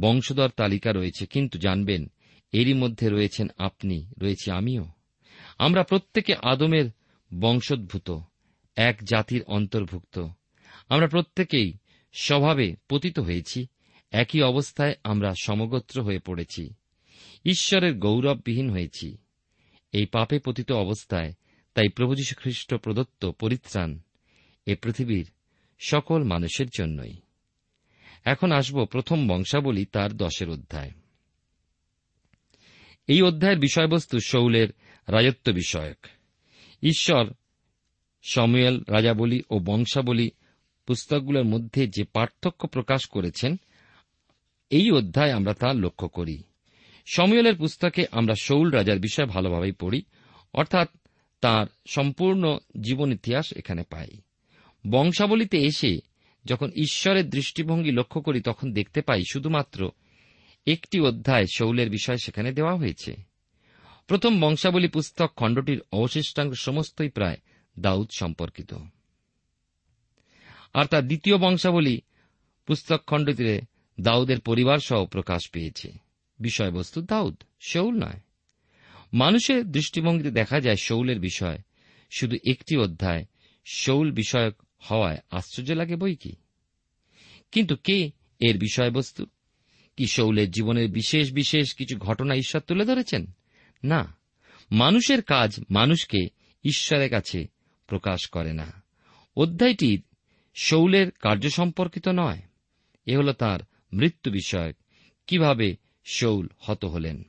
বংশধর 0.00 0.48
তালিকা 0.48 0.92
রয়েছে, 0.92 1.26
কিন্তু 1.26 1.58
জানবেন, 1.58 2.10
এরই 2.52 2.74
মধ্যে 2.74 3.08
রয়েছেন 3.08 3.48
আপনি, 3.58 4.12
রয়েছে 4.18 4.52
আমিও। 4.52 4.84
আমরা 5.58 5.82
প্রত্যেকে 5.82 6.34
আদমের 6.34 6.90
বংশোদ্ভূত, 7.40 8.18
এক 8.76 9.04
জাতির 9.04 9.42
অন্তর্ভুক্ত। 9.42 10.28
আমরা 10.88 11.06
প্রত্যেকেই 11.06 11.72
স্বভাবে 12.12 12.76
পতিত 12.88 13.18
হয়েছি, 13.18 13.66
একই 14.10 14.42
অবস্থায় 14.42 14.94
আমরা 15.04 15.34
সমগোত্র 15.42 16.02
হয়ে 16.02 16.18
পড়েছি, 16.18 16.74
ঈশ্বরের 17.44 17.98
গৌরববিহীন 17.98 18.70
হয়েছি। 18.70 19.16
এই 19.92 20.06
পাপে 20.06 20.38
পতিত 20.38 20.72
অবস্থায় 20.72 21.32
তাই 21.74 21.88
প্রভু 21.88 22.14
যীশু 22.14 22.34
খ্রিস্ট 22.38 22.74
প্রদত্ত 22.74 23.30
পরিত্রাণ 23.30 23.98
এ 24.66 24.74
পৃথিবীর 24.74 25.30
সকল 25.82 26.22
মানুষের 26.22 26.66
জন্যই। 26.78 27.16
এখন 28.24 28.52
আসব 28.52 28.84
প্রথম 28.84 29.28
বংশাবলী 29.28 29.84
তার 29.84 30.16
দশের 30.16 30.50
অধ্যায়। 30.50 30.90
এই 33.06 33.22
অধ্যায়ের 33.22 33.58
বিষয়বস্তু 33.58 34.18
শৌলের 34.20 34.68
রাজত্ব 35.08 35.52
বিষয়ক। 35.52 36.06
ঈশ্বর, 36.82 37.32
সমুয়েল 38.22 38.82
রাজাবলী 38.88 39.42
ও 39.50 39.58
বংশাবলী 39.58 40.30
পুস্তকগুলোর 40.86 41.44
মধ্যে 41.44 41.86
যে 41.86 42.04
পার্থক্য 42.04 42.68
প্রকাশ 42.68 43.06
করেছেন, 43.06 43.56
এই 44.70 44.90
অধ্যায় 44.90 45.32
আমরা 45.32 45.54
তা 45.54 45.72
লক্ষ্য 45.72 46.08
করি। 46.08 46.42
সমুয়েলের 47.14 47.56
পুস্তকে 47.56 48.06
আমরা 48.12 48.34
শৌল 48.42 48.70
রাজার 48.70 48.98
বিষয় 48.98 49.26
ভালোভাবেই 49.26 49.72
পড়ি, 49.72 50.02
অর্থাৎ 50.54 50.88
তার 51.40 51.66
সম্পূর্ণ 51.86 52.58
জীবন 52.80 53.12
ইতিহাস 53.12 53.52
এখানে 53.56 53.82
পাই। 53.90 54.08
বংশাবলীতে 54.90 55.58
এসে 55.58 56.00
যখন 56.44 56.70
ঈশ্বরের 56.70 57.30
দৃষ্টিভঙ্গি 57.30 57.92
লক্ষ্য 57.92 58.20
করি, 58.20 58.40
তখন 58.40 58.72
দেখতে 58.72 59.02
পাই 59.02 59.22
শুধুমাত্র 59.32 59.90
একটি 60.66 61.00
অধ্যায় 61.00 61.46
শৌলের 61.54 61.90
বিষয় 61.90 62.16
সেখানে 62.16 62.52
দেওয়া 62.52 62.76
হয়েছে। 62.76 63.16
প্রথম 64.06 64.40
বংশাবলী 64.40 64.88
পুস্তক 64.88 65.32
খণ্ডটির 65.36 65.82
অবশিষ্টাংশ 65.92 66.60
সমস্তই 66.60 67.08
প্রায় 67.08 67.36
দাউদ 67.78 68.08
সম্পর্কিত। 68.10 68.74
আর 70.74 70.84
তার 70.84 71.06
দ্বিতীয় 71.06 71.38
বংশাবলী 71.38 72.00
পুস্তক 72.66 73.02
খণ্ডটিতে 73.06 73.60
দাউদের 74.00 74.40
পরিবার 74.40 74.78
সহ 74.78 75.06
প্রকাশ 75.06 75.50
পেয়েছে। 75.50 75.92
বিষয়বস্তু 76.38 77.02
দাউদ, 77.02 77.42
শৌল 77.60 77.94
নয়। 77.94 78.20
মানুষের 79.12 79.72
দৃষ্টিভঙ্গিতে 79.72 80.30
দেখা 80.30 80.60
যায় 80.60 80.76
শৌলের 80.76 81.20
বিষয় 81.20 81.58
শুধু 82.10 82.36
একটি 82.46 82.76
অধ্যায়, 82.76 83.24
শৌল 83.72 84.10
বিষয়ক 84.10 84.62
হওয়ায় 84.82 85.18
আশ্চর্য 85.30 85.72
লাগে 85.72 85.96
বই 85.96 86.16
কি? 86.16 86.32
কিন্তু 87.52 87.76
কে 87.76 88.10
এর 88.40 88.58
বিষয়বস্তু? 88.58 89.26
কি 89.96 90.06
শৌলের 90.06 90.50
জীবনের 90.50 90.88
বিশেষ 90.88 91.32
বিশেষ 91.32 91.74
কিছু 91.74 91.96
ঘটনা 91.96 92.34
ঈশ্বর 92.34 92.60
তুলে 92.60 92.84
ধরেছেন? 92.84 93.26
না, 93.84 94.16
মানুষের 94.72 95.22
কাজ 95.22 95.60
মানুষকে 95.70 96.18
ঈশ্বরের 96.64 97.10
কাছে 97.10 97.46
প্রকাশ 97.86 98.28
করে 98.28 98.52
না। 98.52 98.82
অধ্যায়টি 99.36 99.98
শৌলের 100.54 101.10
কার্য 101.10 101.50
সম্পর্কিত 101.50 102.08
নয়। 102.08 102.42
এ 103.06 103.16
হল 103.16 103.32
তার 103.32 103.60
মৃত্যু 103.92 104.32
বিষয়ক, 104.32 104.76
কীভাবে 105.26 105.76
শৌল 106.04 106.48
হত 106.58 106.84
হলেন। 106.84 107.22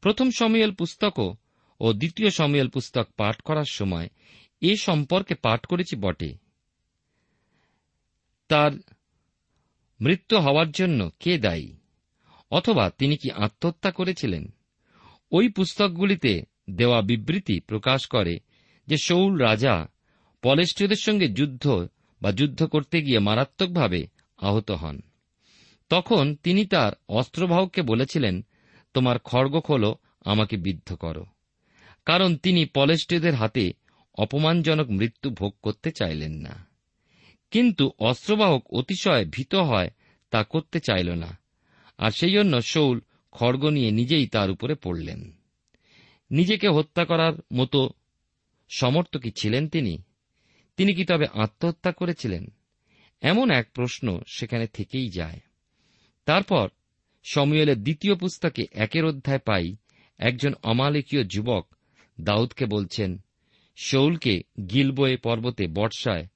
প্রথম 0.00 0.30
সময়েল 0.30 0.74
পুস্তকও 0.74 1.36
ও 1.80 1.92
দ্বিতীয় 1.92 2.30
সময়েল 2.30 2.68
পুস্তক 2.68 3.08
পাঠ 3.16 3.40
করার 3.40 3.64
সময় 3.70 4.08
এ 4.60 4.76
সম্পর্কে 4.76 5.34
পাঠ 5.34 5.66
করেছি 5.66 5.96
বটে। 5.96 6.36
তার 8.48 8.72
মৃত্যু 10.00 10.38
হওয়ার 10.38 10.70
জন্য 10.70 11.10
কে 11.20 11.38
দায়ী? 11.38 11.76
অথবা 12.50 12.90
তিনি 12.90 13.16
কি 13.16 13.30
আত্মহত্যা 13.30 13.90
করেছিলেন? 13.90 14.54
ওই 15.32 15.48
পুস্তকগুলিতে 15.48 16.42
দেওয়া 16.70 17.02
বিবৃতি 17.02 17.60
প্রকাশ 17.60 18.06
করে 18.06 18.40
যে 18.86 18.96
শৌল 18.96 19.36
রাজা 19.36 19.86
পলেষ্টীয়দের 20.42 20.96
সঙ্গে 20.96 21.28
যুদ্ধ 21.28 21.88
বা 22.22 22.32
যুদ্ধ 22.32 22.64
করতে 22.64 23.02
গিয়ে 23.02 23.18
মারাত্মকভাবে 23.18 24.06
আহত 24.36 24.70
হন। 24.70 25.00
তখন 25.88 26.36
তিনি 26.42 26.64
তার 26.64 26.92
অস্ত্রবাহককে 27.08 27.82
বলেছিলেন, 27.82 28.44
তোমার 28.94 29.18
খড়গ 29.18 29.60
খোলো 29.60 29.96
আমাকে 30.24 30.56
বিদ্ধ 30.56 30.94
করো। 30.94 31.26
কারণ 32.04 32.36
তিনি 32.36 32.64
পলেষ্টীয়দের 32.64 33.34
হাতে 33.34 33.72
অপমানজনক 34.18 34.90
মৃত্যু 34.90 35.30
ভোগ 35.30 35.54
করতে 35.62 35.90
চাইলেন 35.90 36.32
না। 36.32 36.66
কিন্তু 37.50 37.90
অস্ত্রবাহক 37.98 38.74
অতিশয় 38.74 39.24
ভীত 39.24 39.54
হয়, 39.54 39.90
তা 40.30 40.44
করতে 40.44 40.80
চাইল 40.80 41.14
না। 41.14 41.38
আর 41.98 42.10
সেই 42.10 42.32
জন্য 42.32 42.62
শৌল 42.62 43.00
খড়গ 43.32 43.66
নিয়ে 43.66 43.90
নিজেই 43.90 44.26
তার 44.26 44.50
উপরে 44.50 44.74
পড়লেন। 44.74 45.32
নিজেকে 46.30 46.68
হত্যা 46.68 47.04
করার 47.04 47.32
মতো 47.52 47.90
সমর্থ 48.76 49.16
কি 49.16 49.30
ছিলেন 49.40 49.68
তিনি? 49.68 50.02
তিনি 50.76 50.94
কি 50.94 51.04
তবে 51.04 51.26
আত্মহত্যা 51.34 51.92
করেছিলেন? 51.92 52.46
এমন 53.20 53.50
এক 53.50 53.68
প্রশ্ন 53.72 54.20
সেখানে 54.34 54.66
থেকেই 54.66 55.10
যায়। 55.10 55.40
তারপর 56.24 56.68
সমুয়েলের 57.24 57.82
দ্বিতীয় 57.82 58.14
পুস্তকে 58.14 58.62
একের 58.72 59.04
অধ্যায় 59.04 59.38
পাই 59.38 59.76
একজন 60.18 60.54
অমালিকীয় 60.62 61.24
যুবক 61.24 61.74
দাউদকে 62.20 62.66
বলছেন 62.66 63.18
শৌলকে 63.80 64.42
গিলবয়ে 64.70 65.16
পর্বতে 65.16 65.66
বর্ষায় 65.66 66.26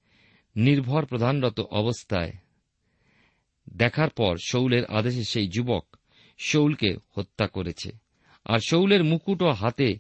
নির্ভর 0.56 1.04
প্রধানরত 1.04 1.60
অবস্থায়। 1.60 2.32
দেখার 3.76 4.10
পর 4.10 4.36
শৌলের 4.44 4.84
আদেশে 4.84 5.24
সেই 5.24 5.48
যুবক 5.48 5.96
শৌলকে 6.38 6.96
হত্যা 7.16 7.46
করেছে। 7.46 7.90
আর 8.44 8.58
শৌলের 8.58 9.04
মুকুট 9.04 9.42
ও 9.42 9.50
হাতে 9.50 9.98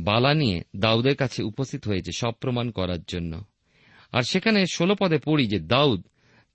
বালা 0.00 0.34
নিয়ে 0.34 0.62
দাউদের 0.76 1.16
কাছে 1.16 1.42
উপস্থিত 1.42 1.88
হয়েছে 1.88 2.10
সব 2.16 2.32
প্রমাণ 2.32 2.70
করার 2.70 3.02
জন্য। 3.08 3.44
আর 4.12 4.22
সেখানে 4.22 4.66
ষোলো 4.66 4.94
পদে 5.00 5.18
পড়ি 5.18 5.46
যে, 5.46 5.58
দাউদ, 5.58 6.06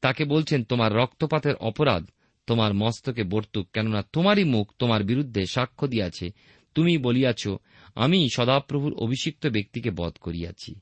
তাকে 0.01 0.25
বলছেন 0.25 0.63
তোমার 0.63 0.93
রক্তপাতের 0.93 1.55
অপরাধ, 1.55 2.05
তোমার 2.47 2.73
মস্তকে 2.73 3.23
বর্তুক, 3.23 3.67
কেননা 3.73 4.01
তোমারই 4.01 4.43
মুখ 4.43 4.73
তোমার 4.79 5.03
বিরুদ্ধে 5.03 5.45
সাক্ষ্য 5.45 5.87
দিয়াছে। 5.87 6.29
তুমি 6.75 6.97
বলিয়াছ 6.97 7.47
আমি 7.95 8.27
সদাপ্রভুর 8.35 8.93
অভিষিক্ত 8.93 9.47
ব্যক্তিকে 9.47 9.91
বধ 9.91 10.13
করিয়াছি। 10.21 10.75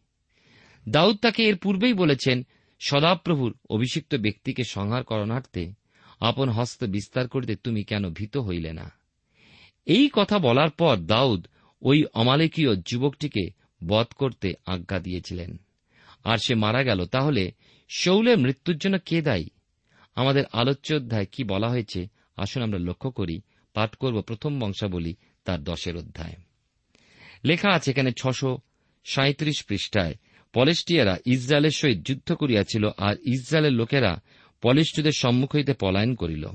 দাউদ 0.89 1.18
তাকে 1.18 1.44
এর 1.44 1.58
পূর্বেই 1.58 1.94
বলেছেন, 1.94 2.46
সদাপ্রভুর 2.80 3.58
অভিষিক্ত 3.70 4.15
ব্যক্তিকে 4.15 4.63
সংহার 4.63 5.03
করণার্থে 5.03 5.72
আপন 6.20 6.50
হস্ত 6.50 6.84
বিস্তার 6.84 7.27
করিতে 7.27 7.56
তুমি 7.56 7.84
কেন 7.84 8.10
ভীত 8.10 8.38
হইলে 8.38 8.74
না। 8.74 8.91
এই 9.86 10.10
কথা 10.13 10.39
বলার 10.39 10.70
পর 10.70 10.98
দাউদ 10.98 11.48
ওই 11.82 12.06
অমালেকীয় 12.13 12.75
যুবকটিকে 12.75 13.50
বধ 13.88 14.08
করতে 14.15 14.53
আজ্ঞা 14.65 15.00
দিয়েছিলেন। 15.00 15.58
আর 16.24 16.38
সে 16.38 16.56
মারা 16.56 16.84
গেল, 16.84 17.06
তাহলে 17.06 17.51
শৌলের 17.89 18.38
মৃত্যুর 18.38 18.77
জন্য 18.77 18.98
কে 19.06 19.22
দায়ী? 19.22 19.50
আমাদের 20.15 20.44
আলোচ্য 20.51 20.94
অধ্যায় 20.94 21.25
কি 21.32 21.44
বলা 21.44 21.70
হয়েছে, 21.70 22.08
আসুন 22.36 22.63
আমরা 22.63 22.80
লক্ষ্য 22.80 23.12
করি, 23.12 23.41
পাঠ 23.74 23.96
করব 23.96 24.22
প্রথম 24.22 24.60
বংশাবলী 24.60 25.15
তার 25.46 25.63
দশের 25.63 25.98
অধ্যায়। 25.98 26.36
লেখা 27.45 27.69
আছে 27.69 27.91
এখানে 27.91 28.12
ছশো 28.12 28.57
সাঁত্রিশ 29.05 29.63
পৃষ্ঠায়। 29.63 30.15
পলেস্টিয়ারা 30.53 31.17
ইসরায়েলের 31.25 31.71
সহিত 31.71 32.01
যুদ্ধ 32.05 32.33
করিয়াছিল 32.33 32.89
আর 32.98 33.15
ইসরায়েলের 33.25 33.71
লোকেরা 33.71 34.21
পলেষ্টীয়দের 34.62 35.12
সম্মুখ 35.12 35.56
হইতে 35.56 35.73
পলায়ন 35.73 36.15
করিল 36.15 36.47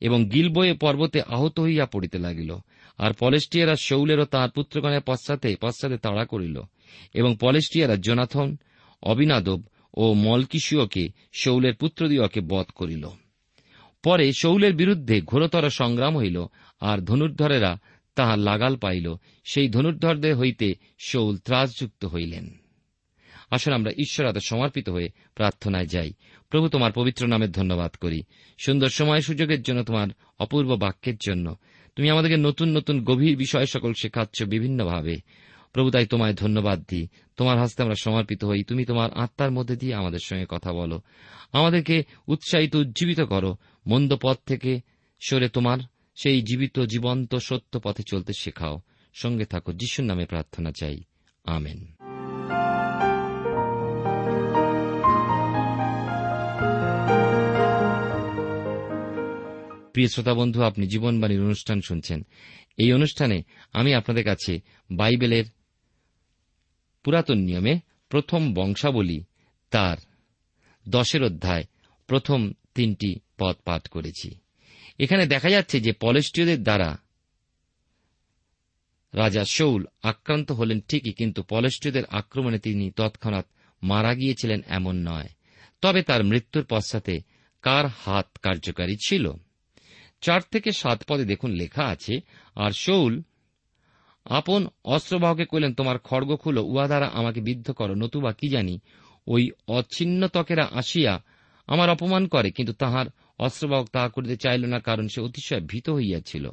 এবং 0.00 0.28
গিলবয়ে 0.28 0.74
পর্বতে 0.74 1.22
আহত 1.22 1.60
হইয়া 1.60 1.86
পড়িতে 1.86 2.18
লাগিল 2.18 2.56
আর 2.98 3.12
পলেস্টিয়ারা 3.12 3.76
শৌলেরও 3.76 4.24
তাহার 4.24 4.50
পুত্রগণের 4.50 5.00
পশ্চাতে 5.06 5.56
পশ্চাতে 5.60 5.96
তাড়া 5.96 6.24
করিল 6.24 6.62
এবং 7.14 7.36
পলেস্টিয়ারা 7.40 7.96
জোনাথন, 7.96 8.56
অবিনাদব 9.02 9.62
ও 9.94 10.14
মলকিসীয়কে, 10.14 11.08
শৌলের 11.32 11.74
পুত্রদিওকে 11.74 12.40
বধ 12.40 12.66
করিল। 12.74 13.08
পরে 14.02 14.32
শৌলের 14.32 14.74
বিরুদ্ধে 14.74 15.20
ঘোরতর 15.20 15.70
সংগ্রাম 15.70 16.18
হইল 16.18 16.46
আর 16.80 16.98
ধনুর্ধরেরা 16.98 17.78
তাহা 18.14 18.36
লাগাল 18.36 18.76
পাইল, 18.76 19.14
সেই 19.44 19.68
ধনুর্ধরদের 19.68 20.36
হইতে 20.36 20.74
শৌল 20.98 21.38
ত্রাসযুক্ত 21.38 22.04
হইলেন। 22.04 22.60
আসলে 23.50 23.74
আমরা 23.74 23.90
ঈশ্বর 23.90 24.26
এত 24.26 24.38
সমর্পিত 24.38 24.88
হয়ে 24.88 25.08
প্রার্থনায় 25.34 25.86
যাই। 25.86 26.12
প্রভু, 26.50 26.68
তোমার 26.68 26.92
পবিত্র 26.92 27.26
নামের 27.26 27.52
ধন্যবাদ 27.52 27.94
করি। 27.94 28.22
সুন্দর 28.58 28.88
সময় 28.88 29.20
সুযোগের 29.20 29.62
জন্য 29.62 29.82
তোমার 29.82 30.08
অপূর্ব 30.38 30.76
বাক্যের 30.76 31.16
জন্য। 31.16 31.56
তুমি 31.96 32.10
আমাদেরকে 32.10 32.36
নতুন 32.36 32.76
নতুন 32.76 33.04
গভীর 33.04 33.36
বিষয় 33.36 33.66
সকল 33.66 33.92
শেখাচ্ছ 33.92 34.42
বিভিন্নভাবে। 34.42 35.16
প্রভু, 35.72 35.90
তাই 35.90 36.06
তোমায় 36.06 36.34
ধন্যবাদ 36.34 36.84
দিই। 36.88 37.08
তোমার 37.36 37.60
হস্তে 37.60 37.82
আমরা 37.82 37.94
সমর্পিত 37.94 38.44
হই। 38.44 38.62
তুমি 38.62 38.84
তোমার 38.84 39.12
আত্মার 39.12 39.50
মধ্যে 39.50 39.76
দিয়ে 39.76 39.94
আমাদের 39.94 40.18
সঙ্গে 40.24 40.46
কথা 40.48 40.72
বলো। 40.72 41.00
আমাদেরকে 41.52 42.04
উৎসাহিত, 42.26 42.74
উজ্জীবিত 42.74 43.20
করো। 43.20 43.56
মন্দ 43.86 44.16
পথ 44.22 44.38
থেকে 44.46 44.80
সরে 45.20 45.48
তোমার 45.48 45.78
সেই 46.14 46.42
জীবিত, 46.42 46.80
জীবন্ত, 46.80 47.34
সত্য 47.34 47.80
পথে 47.80 48.02
চলতে 48.02 48.32
শেখাও। 48.38 48.80
সঙ্গে 49.14 49.44
থাকো, 49.44 49.72
যিশুর 49.72 50.04
নামে 50.04 50.26
প্রার্থনা 50.26 50.72
চাই। 50.72 51.00
আমেন। 51.44 51.86
প্রিয় 59.92 60.08
শ্রোতা 60.08 60.34
বন্ধু, 60.34 60.62
আপনি 60.62 60.86
জীবনবাণীর 60.86 61.40
অনুষ্ঠান 61.40 61.80
শুনছেন। 61.80 62.26
এই 62.78 62.92
অনুষ্ঠানে 62.92 63.42
আমি 63.72 63.94
আপনাদের 63.94 64.24
কাছে 64.24 64.60
বাইবেলের 64.90 65.44
পুরাতন 67.04 67.38
নিয়মে 67.38 67.80
প্রথম 68.08 68.54
বংশাবলী 68.54 69.24
তার 69.70 69.96
দশের 70.88 71.22
অধ্যায় 71.22 71.64
প্রথম 72.06 72.52
তিনটি 72.74 73.14
পদ 73.38 73.56
পাঠ 73.64 73.88
করেছি। 73.88 74.34
এখানে 74.98 75.26
দেখা 75.26 75.50
যাচ্ছে 75.50 75.80
যে 75.80 75.92
পলেষ্টীয়দের 75.92 76.62
দ্বারা 76.62 76.96
রাজা 79.14 79.44
শৌল 79.44 79.84
আক্রান্ত 80.02 80.52
হলেন 80.52 80.80
ঠিকই, 80.80 81.12
কিন্তু 81.12 81.42
পলেষ্টীয়দের 81.42 82.04
আক্রমণে 82.04 82.58
তিনি 82.58 82.90
তৎক্ষণাৎ 82.90 83.46
মারা 83.82 84.14
গিয়েছিলেন 84.14 84.62
এমন 84.66 85.08
নয়। 85.08 85.28
তবে 85.80 86.02
তার 86.02 86.24
মৃত্যুর 86.24 86.64
পশ্চাতে 86.64 87.20
কার 87.62 87.86
হাত 87.86 88.38
কার্যকারী 88.42 88.96
ছিল? 89.06 89.32
চার 90.20 90.40
থেকে 90.52 90.72
সাত 90.72 91.04
পদে 91.08 91.24
দেখুন 91.24 91.50
লেখা 91.50 91.84
আছে, 91.84 92.20
আর 92.56 92.70
শৌল 92.70 93.22
আপন 94.24 94.66
অস্ত্রবাহকে 94.84 95.44
কইলেন, 95.44 95.74
তোমার 95.74 95.98
খড়গ 95.98 96.36
খুলো, 96.36 96.62
উহা 96.62 96.86
দ্বারা 96.86 97.06
আমাকে 97.06 97.40
বিদ্ধ 97.40 97.70
করো, 97.70 97.94
নতুবা 97.94 98.32
কি 98.32 98.48
জানি, 98.48 98.80
ওই 99.26 99.50
অচ্ছিন্ন 99.66 100.28
ত্বকেরা 100.28 100.68
আসিয়া 100.72 101.22
আমার 101.66 101.90
অপমান 101.90 102.26
করে, 102.26 102.50
কিন্তু 102.50 102.72
তাহার 102.72 103.06
অস্ত্রবাহক 103.40 103.88
তাহা 103.92 104.08
করিতে 104.08 104.36
চাইল 104.36 104.62
না, 104.66 104.78
কারণ 104.78 105.06
সে 105.08 105.20
অতিশয় 105.20 105.60
ভীত 105.60 105.86
হইয়াছিল। 105.90 106.44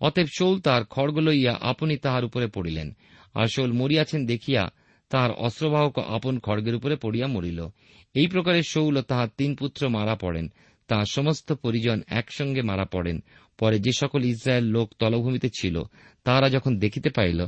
অতএব 0.00 0.28
শৌল 0.38 0.56
তাহার 0.60 0.84
খড়গ 0.84 1.16
লইয়া 1.18 1.52
আপনি 1.60 1.94
তাহার 1.96 2.24
উপরে 2.24 2.46
পড়িলেন, 2.46 2.88
আর 3.34 3.46
শৌল 3.46 3.72
মরিয়াছেন 3.72 4.26
দেখিয়া 4.26 4.64
তাহার 5.10 5.30
অস্ত্রবাহক 5.30 5.94
আপন 5.98 6.34
খড়গের 6.38 6.74
উপরে 6.74 6.94
পড়িয়া 6.96 7.26
মরিল। 7.26 7.60
এই 8.14 8.26
প্রকারে 8.26 8.62
শৌল 8.62 9.02
তাহার 9.02 9.28
তিন 9.38 9.50
পুত্র 9.54 9.88
মারা 9.88 10.14
পড়েন, 10.14 10.46
তাহার 10.88 11.08
সমস্ত 11.10 11.48
পরিজন 11.52 11.98
একসঙ্গে 12.10 12.62
মারা 12.62 12.84
পড়েন। 12.84 13.16
পরে 13.58 13.76
যে 13.78 13.92
সকল 13.96 14.20
ইসরায়েল 14.24 14.64
লোক 14.64 14.88
তলভূমিতে 14.98 15.48
ছিল, 15.58 15.76
তাহারা 16.24 16.48
যখন 16.48 16.72
দেখিতে 16.78 17.10
পাইল 17.10 17.40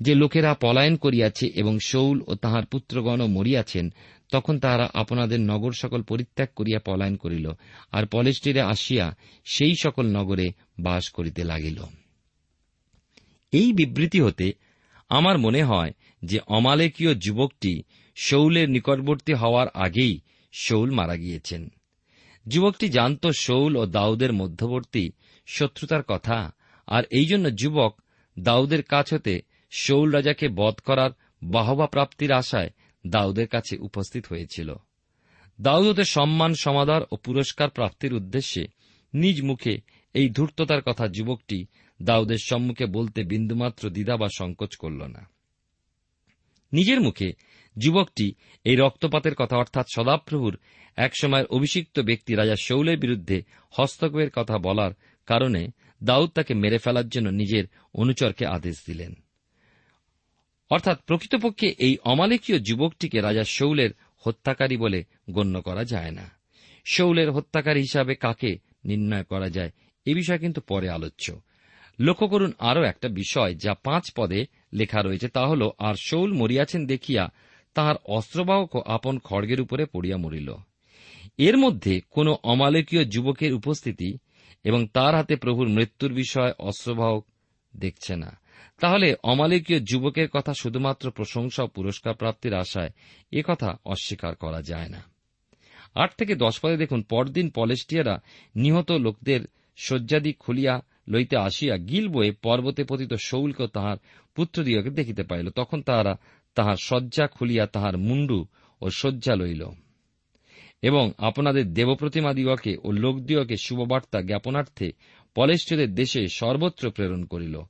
যে 0.00 0.12
লোকেরা 0.14 0.50
পলায়ন 0.54 0.96
করিয়াছে 0.96 1.46
এবং 1.54 1.74
শৌল 1.86 2.16
ও 2.26 2.32
তাহার 2.34 2.64
পুত্রগণও 2.66 3.26
মরিয়াছেন 3.26 3.86
তখন 4.30 4.60
তাহারা 4.60 4.90
আপনাদের 4.94 5.40
নগর 5.40 5.72
সকল 5.72 6.02
পরিত্যাগ 6.02 6.48
করিয়া 6.56 6.80
পলায়ন 6.86 7.16
করিল, 7.16 7.50
আর 7.92 8.06
পলেস্টিরে 8.06 8.60
আসিয়া 8.60 9.16
সেই 9.44 9.74
সকল 9.82 10.06
নগরে 10.06 10.52
বাস 10.80 11.10
করিতে 11.10 11.44
লাগিল। 11.44 11.82
এই 13.52 13.72
বিবৃতি 13.72 14.20
হতে 14.20 14.52
আমার 15.08 15.38
মনে 15.38 15.62
হয় 15.62 15.92
যে 16.24 16.38
অমালেকীয় 16.46 17.14
যুবকটি 17.14 17.82
শৌলের 18.16 18.70
নিকটবর্তী 18.70 19.32
হওয়ার 19.32 19.66
আগেই 19.74 20.20
শৌল 20.52 20.90
মারা 20.90 21.16
গিয়েছেন। 21.16 21.68
যুবকটি 22.46 22.88
জানত 22.88 23.26
শৌল 23.26 23.76
ও 23.76 23.86
দাউদের 23.86 24.32
মধ্যবর্তী 24.32 25.10
শত্রুতার 25.46 26.02
কথা, 26.02 26.52
আর 26.86 27.02
এই 27.10 27.26
জন্য 27.26 27.56
যুবক 27.56 27.92
দাউদের 28.38 28.82
কাছ 28.82 29.14
হতে 29.14 29.42
শৌল 29.70 30.10
রাজাকে 30.10 30.48
বধ 30.48 30.74
করার 30.84 31.10
বাহবা 31.42 31.86
প্রাপ্তির 31.86 32.32
আশায় 32.32 32.70
দাউদের 33.08 33.48
কাছে 33.48 33.76
উপস্থিত 33.78 34.26
হয়েছিল। 34.26 34.74
দাউদ 35.60 35.86
ওদের 35.86 36.04
সম্মান, 36.04 36.54
সমাদর 36.54 37.04
ও 37.12 37.16
পুরস্কার 37.16 37.70
প্রাপ্তির 37.70 38.14
উদ্দেশ্যে 38.14 38.66
নিজ 39.14 39.42
মুখে 39.42 39.80
এই 40.14 40.28
ধূর্ততার 40.28 40.82
কথা 40.82 41.08
যুবকটি 41.08 41.66
দাউদের 42.02 42.38
সম্মুখে 42.44 42.86
বলতে 42.86 43.24
বিন্দুমাত্র 43.24 43.90
দ্বিধা 43.90 44.16
বা 44.16 44.28
সংকোচ 44.38 44.76
করল 44.76 45.02
না। 45.02 45.28
নিজের 46.72 47.00
মুখে 47.00 47.32
যুবকটি 47.78 48.34
এই 48.64 48.76
রক্তপাতের 48.76 49.34
কথা 49.34 49.56
অর্থাৎ 49.56 49.86
সদাপ্রভুর 49.94 50.58
একসময়ের 50.96 51.46
অভিষিক্ত 51.46 52.00
ব্যক্তি 52.00 52.34
রাজা 52.34 52.54
শৌলের 52.56 52.98
বিরুদ্ধে 52.98 53.42
হস্তক্ষেপের 53.70 54.30
কথা 54.30 54.58
বলার 54.58 54.90
কারণে 55.26 55.68
দাউদ 56.04 56.30
তাকে 56.30 56.54
মেরে 56.54 56.78
ফেলার 56.78 57.08
জন্য 57.08 57.28
নিজের 57.28 57.64
অনুচরকে 57.94 58.46
আদেশ 58.46 58.74
দিলেন। 58.86 59.14
অর্থাৎ 60.70 61.02
প্রকৃতপক্ষে 61.02 61.74
এই 61.78 61.98
অমালিকীয় 62.04 62.58
যুবকটিকে 62.58 63.20
রাজা 63.20 63.44
শৌলের 63.44 63.90
হত্যাকারী 64.18 64.76
বলে 64.76 65.04
গণ্য 65.30 65.60
করা 65.60 65.84
যায় 65.84 66.10
না। 66.10 66.30
শৌলের 66.84 67.30
হত্যাকারী 67.30 67.80
হিসাবে 67.80 68.14
কাকে 68.14 68.58
নির্ণয় 68.84 69.24
করা 69.24 69.50
যায় 69.50 69.70
এ 70.06 70.14
বিষয় 70.14 70.38
কিন্তু 70.38 70.60
পরে 70.60 70.90
আলোচ্য। 70.90 71.40
লক্ষ্য 72.00 72.28
করুন 72.28 72.52
আরও 72.58 72.82
একটা 72.82 73.08
বিষয় 73.08 73.54
যা 73.54 73.74
পাঁচ 73.74 74.12
পদে 74.16 74.46
লেখা 74.72 75.02
রয়েছে, 75.02 75.28
তা 75.28 75.46
হল, 75.46 75.70
আর 75.78 75.94
শৌল 75.94 76.32
মরিয়াছেন 76.32 76.86
দেখিয়া 76.86 77.32
তাহার 77.74 77.94
অস্ত্রবাহক 78.04 78.76
আপন 78.76 79.18
খড়গের 79.18 79.60
উপরে 79.60 79.86
পড়িয়া 79.86 80.16
মরিল। 80.16 80.54
এর 81.38 81.58
মধ্যে 81.58 82.00
কোন 82.10 82.34
অমালকীয় 82.42 83.04
যুবকের 83.04 83.54
উপস্থিতি 83.54 84.18
এবং 84.64 84.86
তার 84.86 85.14
হাতে 85.14 85.36
প্রভুর 85.36 85.68
মৃত্যুর 85.68 86.12
বিষয় 86.12 86.52
অস্ত্রবাহক 86.58 87.26
দেখছে 87.76 88.16
না। 88.16 88.40
তাহলে 88.80 89.14
অমালিকীয় 89.22 89.80
যুবকের 89.80 90.28
কথা 90.28 90.54
শুধুমাত্র 90.54 91.10
প্রশংসা 91.10 91.62
ও 91.62 91.66
পুরস্কার 91.66 92.14
প্রাপ্তির 92.14 92.54
আশায় 92.54 92.90
এ 93.32 93.42
কথা 93.46 93.76
অস্বীকার 93.84 94.34
করা 94.34 94.62
যায় 94.62 94.88
না। 94.88 95.02
আট 95.94 96.10
থেকে 96.18 96.34
দশ 96.34 96.60
পদে 96.60 96.76
দেখুন, 96.76 97.02
পরদিন 97.02 97.50
পলেস্টিয়ারা 97.50 98.18
নিহত 98.56 98.92
লোকদের 98.92 99.40
শয্যাদি 99.76 100.32
খুলিয়া 100.32 100.80
লইতে 101.08 101.36
আসিয়া 101.36 101.76
গিল 101.76 102.08
বয়ে 102.08 102.32
পর্বতে 102.32 102.84
পতিত 102.84 103.14
শৌলকে 103.14 103.66
তাহার 103.66 103.96
পুত্রদিগকে 104.34 104.90
দেখিতে 104.90 105.22
পাইল। 105.22 105.50
তখন 105.50 105.82
তাহারা 105.82 106.16
তাহার 106.54 106.76
শয্যা 106.80 107.26
খুলিয়া 107.26 107.66
তাহার 107.66 107.98
মুন্ডু 107.98 108.46
ও 108.80 108.90
শয্যা 108.90 109.36
লইল 109.36 109.68
এবং 110.82 111.12
আপনাদের 111.18 111.74
দেবপ্রতিমাদিগকে 111.74 112.76
ও 112.84 112.92
লোকদিগকে 112.92 113.56
শুভবার্তা 113.56 114.22
জ্ঞাপনার্থে 114.22 114.92
পলেষ্টীয়দের 115.34 115.94
দেশে 115.94 116.26
সর্বত্র 116.26 116.90
প্রেরণ 116.90 117.24
করিল। 117.24 117.60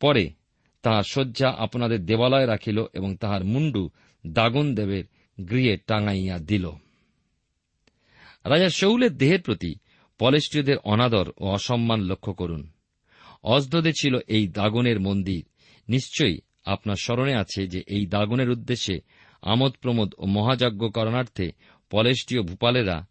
পরে 0.00 0.30
তাহার 0.82 1.02
শয্যা 1.02 1.54
আপনাদের 1.58 2.06
দেবালয়ে 2.06 2.46
রাখিল 2.46 2.84
এবং 2.92 3.16
তাহার 3.16 3.44
মুন্ডু 3.44 3.90
দাগন 4.26 4.74
দেবের 4.74 5.04
গৃহে 5.50 5.76
টাঙাইয়া 5.76 6.38
দিল। 6.38 6.70
রাজা 8.44 8.68
শৌলের 8.68 9.16
দেহের 9.16 9.42
প্রতি 9.42 9.74
পলেষ্টীয়দের 10.18 10.76
অনাদর 10.84 11.28
ও 11.38 11.46
অসম্মান 11.46 12.00
লক্ষ্য 12.00 12.32
করুন। 12.32 12.70
অজদদে 13.42 13.92
ছিল 13.92 14.18
এই 14.26 14.48
দাগনের 14.48 15.00
মন্দির। 15.00 15.44
নিশ্চয়ই 15.88 16.38
আপনার 16.64 16.96
স্মরণে 16.96 17.34
আছে 17.34 17.66
যে 17.66 17.82
এই 17.86 18.06
দাগনের 18.06 18.50
উদ্দেশ্যে 18.50 19.00
আমোদ 19.42 19.72
প্রমোদ 19.80 20.14
ও 20.18 20.26
মহাযজ্ঞ 20.26 20.88
করণার্থে 20.88 21.52
পলেষ্টীয় 21.90 22.42
ভূপালেরা 22.42 23.06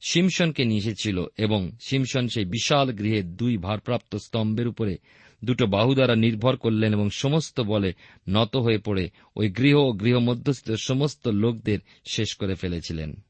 সিমসনকে 0.00 0.64
নিয়ে 0.64 0.78
এসেছিল 0.78 1.24
এবং 1.36 1.70
সিমসন 1.80 2.28
সেই 2.28 2.44
বিশাল 2.44 2.92
গৃহের 2.92 3.36
দুই 3.36 3.56
ভারপ্রাপ্ত 3.56 4.16
স্তম্ভের 4.16 4.68
উপরে 4.68 4.96
দুটো 5.44 5.66
বাহু 5.66 5.94
দ্বারা 5.94 6.14
নির্ভর 6.14 6.56
করলেন 6.56 6.92
এবং 6.92 7.10
সমস্ত 7.10 7.60
বলে 7.60 7.92
নত 8.28 8.56
হয়ে 8.56 8.78
পড়ে 8.78 9.10
ওই 9.36 9.50
গৃহ 9.50 9.76
ও 9.78 9.92
গৃহ 9.92 10.18
মধ্যস্থ 10.18 10.72
সমস্ত 10.72 11.28
লোকদের 11.28 11.78
শেষ 12.10 12.34
করে 12.34 12.54
ফেলেছিলেন। 12.54 13.24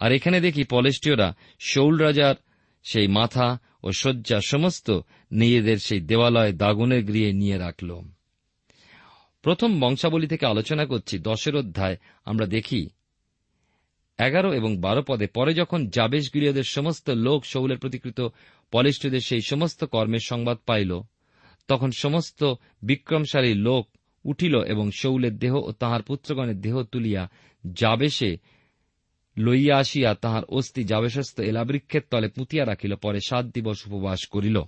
আর 0.00 0.12
এখানে 0.12 0.40
দেখি 0.40 0.64
পলেষ্টীয়রা, 0.64 1.34
শৌল 1.58 1.96
রাজার 1.96 2.34
সেই 2.84 3.08
মাথা 3.08 3.58
ও 3.82 3.92
শয্যা 3.92 4.40
সমস্ত 4.40 5.00
নিজেদের 5.32 5.76
সেই 5.76 6.00
দেওয়ালয় 6.00 6.52
দাগুনের 6.52 7.04
গৃহে 7.04 7.32
নিয়ে 7.32 7.58
রাখল। 7.58 8.00
প্রথম 9.42 9.80
বংশাবলী 9.80 10.26
থেকে 10.26 10.46
আলোচনা 10.46 10.86
করছি, 10.86 11.18
দশের 11.18 11.56
অধ্যায়, 11.56 11.96
আমরা 12.24 12.46
দেখি। 12.46 12.88
এগারো 14.18 14.52
এবং 14.52 14.76
বারো 14.76 15.02
পদে, 15.02 15.26
পরে 15.26 15.54
যখন 15.54 15.88
জাবেশ 15.88 16.34
গিরিয়দের 16.34 16.62
সমস্ত 16.62 17.10
লোক 17.10 17.44
শৌলের 17.44 17.78
প্রতিকৃত 17.78 18.28
পলিষ্ঠদের 18.70 19.20
সেই 19.20 19.40
সমস্ত 19.40 19.84
কর্মের 19.84 20.18
সংবাদ 20.26 20.58
পাইল 20.66 21.00
তখন 21.68 21.90
সমস্ত 21.90 22.54
বিক্রমশালী 22.82 23.54
লোক 23.54 23.88
উঠিল 24.24 24.62
এবং 24.62 24.90
শৌলের 24.90 25.38
দেহ 25.38 25.54
ও 25.54 25.72
তাহার 25.72 26.02
পুত্রগণের 26.02 26.60
দেহ 26.60 26.82
তুলিয়া 26.82 27.28
জাবেশে 27.72 28.38
লইয়া 29.38 29.78
আসিয়া 29.78 30.14
তাহার 30.14 30.44
অস্থি 30.44 30.84
যাবেশস্ত 30.84 31.40
এলাবৃক্ষের 31.40 32.00
তলে 32.10 32.28
পুঁতিয়া 32.28 32.66
রাখিল, 32.66 32.96
পরে 32.96 33.20
সাত 33.28 33.46
দিবস 33.46 33.86
উপবাস 33.86 34.26
করিল। 34.26 34.62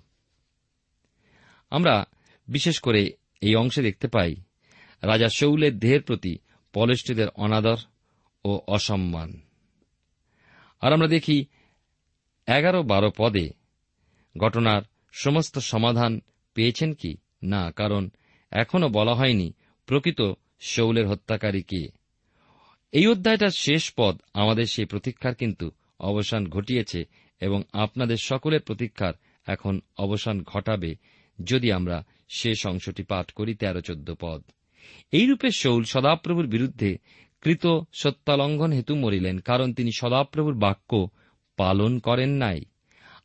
আমরা 1.71 2.05
বিশেষ 2.49 2.79
করে 2.79 3.13
এই 3.41 3.57
অংশে 3.57 3.83
দেখতে 3.83 4.09
পাই, 4.09 4.35
রাজা 5.03 5.29
শৌলের 5.29 5.79
দেহের 5.79 6.03
প্রতি 6.03 6.39
পলেষ্টীদের 6.73 7.29
অনাদর 7.29 7.77
ও 8.45 8.61
অসম্মান। 8.67 9.41
আর 10.81 10.93
আমরা 10.93 11.09
দেখি, 11.09 11.47
এগারো 12.47 12.83
বারো 12.83 13.13
পদে 13.17 13.51
ঘটনার 14.39 14.83
সমস্ত 15.13 15.59
সমাধান 15.59 16.21
পেয়েছেন 16.55 16.93
কি? 16.93 17.17
না, 17.43 17.71
কারণ 17.71 18.11
এখনও 18.51 18.89
বলা 18.89 19.15
হয়নি, 19.15 19.53
প্রকৃত 19.87 20.33
শৌলের 20.61 21.07
হত্যাকারী 21.09 21.63
কে। 21.63 21.89
এই 22.93 23.07
অধ্যায়টার 23.07 23.51
শেষ 23.51 23.93
পদ 23.97 24.21
আমাদের 24.35 24.67
সেই 24.67 24.85
প্রতীক্ষার 24.85 25.35
কিন্তু 25.35 25.71
অবসান 26.01 26.47
ঘটিয়েছে 26.47 27.05
এবং 27.41 27.63
আপনাদের 27.73 28.17
সকলের 28.17 28.61
প্রতীক্ষার 28.61 29.13
এখন 29.47 29.81
অবসান 29.99 30.43
ঘটাবে 30.43 30.95
যদি 31.45 31.73
আমরা 31.73 32.05
শেষ 32.29 32.67
অংশটি 32.67 33.03
পাঠ 33.03 33.31
করি 33.31 33.55
তেরো 33.55 33.81
চোদ্দ 33.81 34.15
পদ। 34.21 34.43
এইরূপে 35.13 35.49
শৌল 35.51 35.85
সদাপ্রভুর 35.85 36.47
বিরুদ্ধে 36.47 36.99
কৃত 37.41 37.67
সত্যালঙ্ঘন 37.93 38.73
হেতু 38.73 38.95
মরিলেন, 38.95 39.39
কারণ 39.39 39.73
তিনি 39.73 39.91
সদাপ্রভুর 39.93 40.55
বাক্য 40.55 41.09
পালন 41.57 41.99
করেন 41.99 42.31
নাই। 42.31 42.61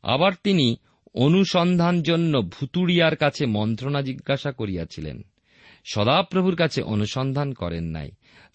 আবার 0.02 0.32
তিনি 0.42 0.76
অনুসন্ধান 1.16 2.02
জন্য 2.02 2.42
ভুতুড়িয়ার 2.42 3.16
কাছে 3.16 3.46
মন্ত্রণা 3.46 4.02
জিজ্ঞাসা 4.02 4.52
করিয়াছিলেন। 4.52 5.22
সদাপ্রভুর 5.84 6.56
কাছে 6.56 6.82
অনুসন্ধান 6.82 7.52
করেন 7.52 7.84
নাই। 7.84 8.10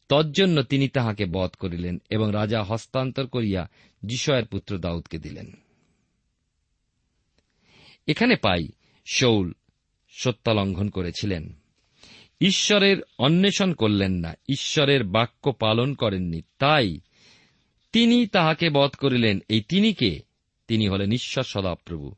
তজ্জন্য 0.10 0.63
তিনি 0.63 0.88
তাহাকে 0.88 1.26
বধ 1.26 1.50
করিলেন 1.60 2.02
এবং 2.10 2.32
রাজা 2.34 2.63
হস্তান্তর 2.63 3.28
করিয়া 3.28 3.69
যিশয়ের 4.04 4.45
পুত্র 4.45 4.78
দাউদকে 4.78 5.19
দিলেন। 5.19 5.52
এখানে 8.08 8.36
পাই, 8.36 8.67
শৌল 9.13 9.54
সত্যালঙ্ঘন 10.10 10.89
করেছিলেন। 10.89 11.54
ঈশ্বরের 12.41 12.97
অন্বেষণ 13.17 13.74
করলেন 13.74 14.12
না, 14.12 14.34
ঈশ্বরের 14.50 15.04
বাক্য 15.04 15.52
পালন 15.52 15.93
করেননি। 15.93 16.41
তাই 16.60 17.00
তিনি 17.91 18.28
তাহাকে 18.28 18.69
বধ 18.69 18.91
করিলেন। 18.91 19.39
এই 19.50 19.62
তিনি 19.62 19.93
কে? 19.93 20.19
তিনি 20.67 20.88
হলেন 20.88 21.12
ঈশ্বর 21.12 21.43
সদাপ্রভু। 21.43 22.15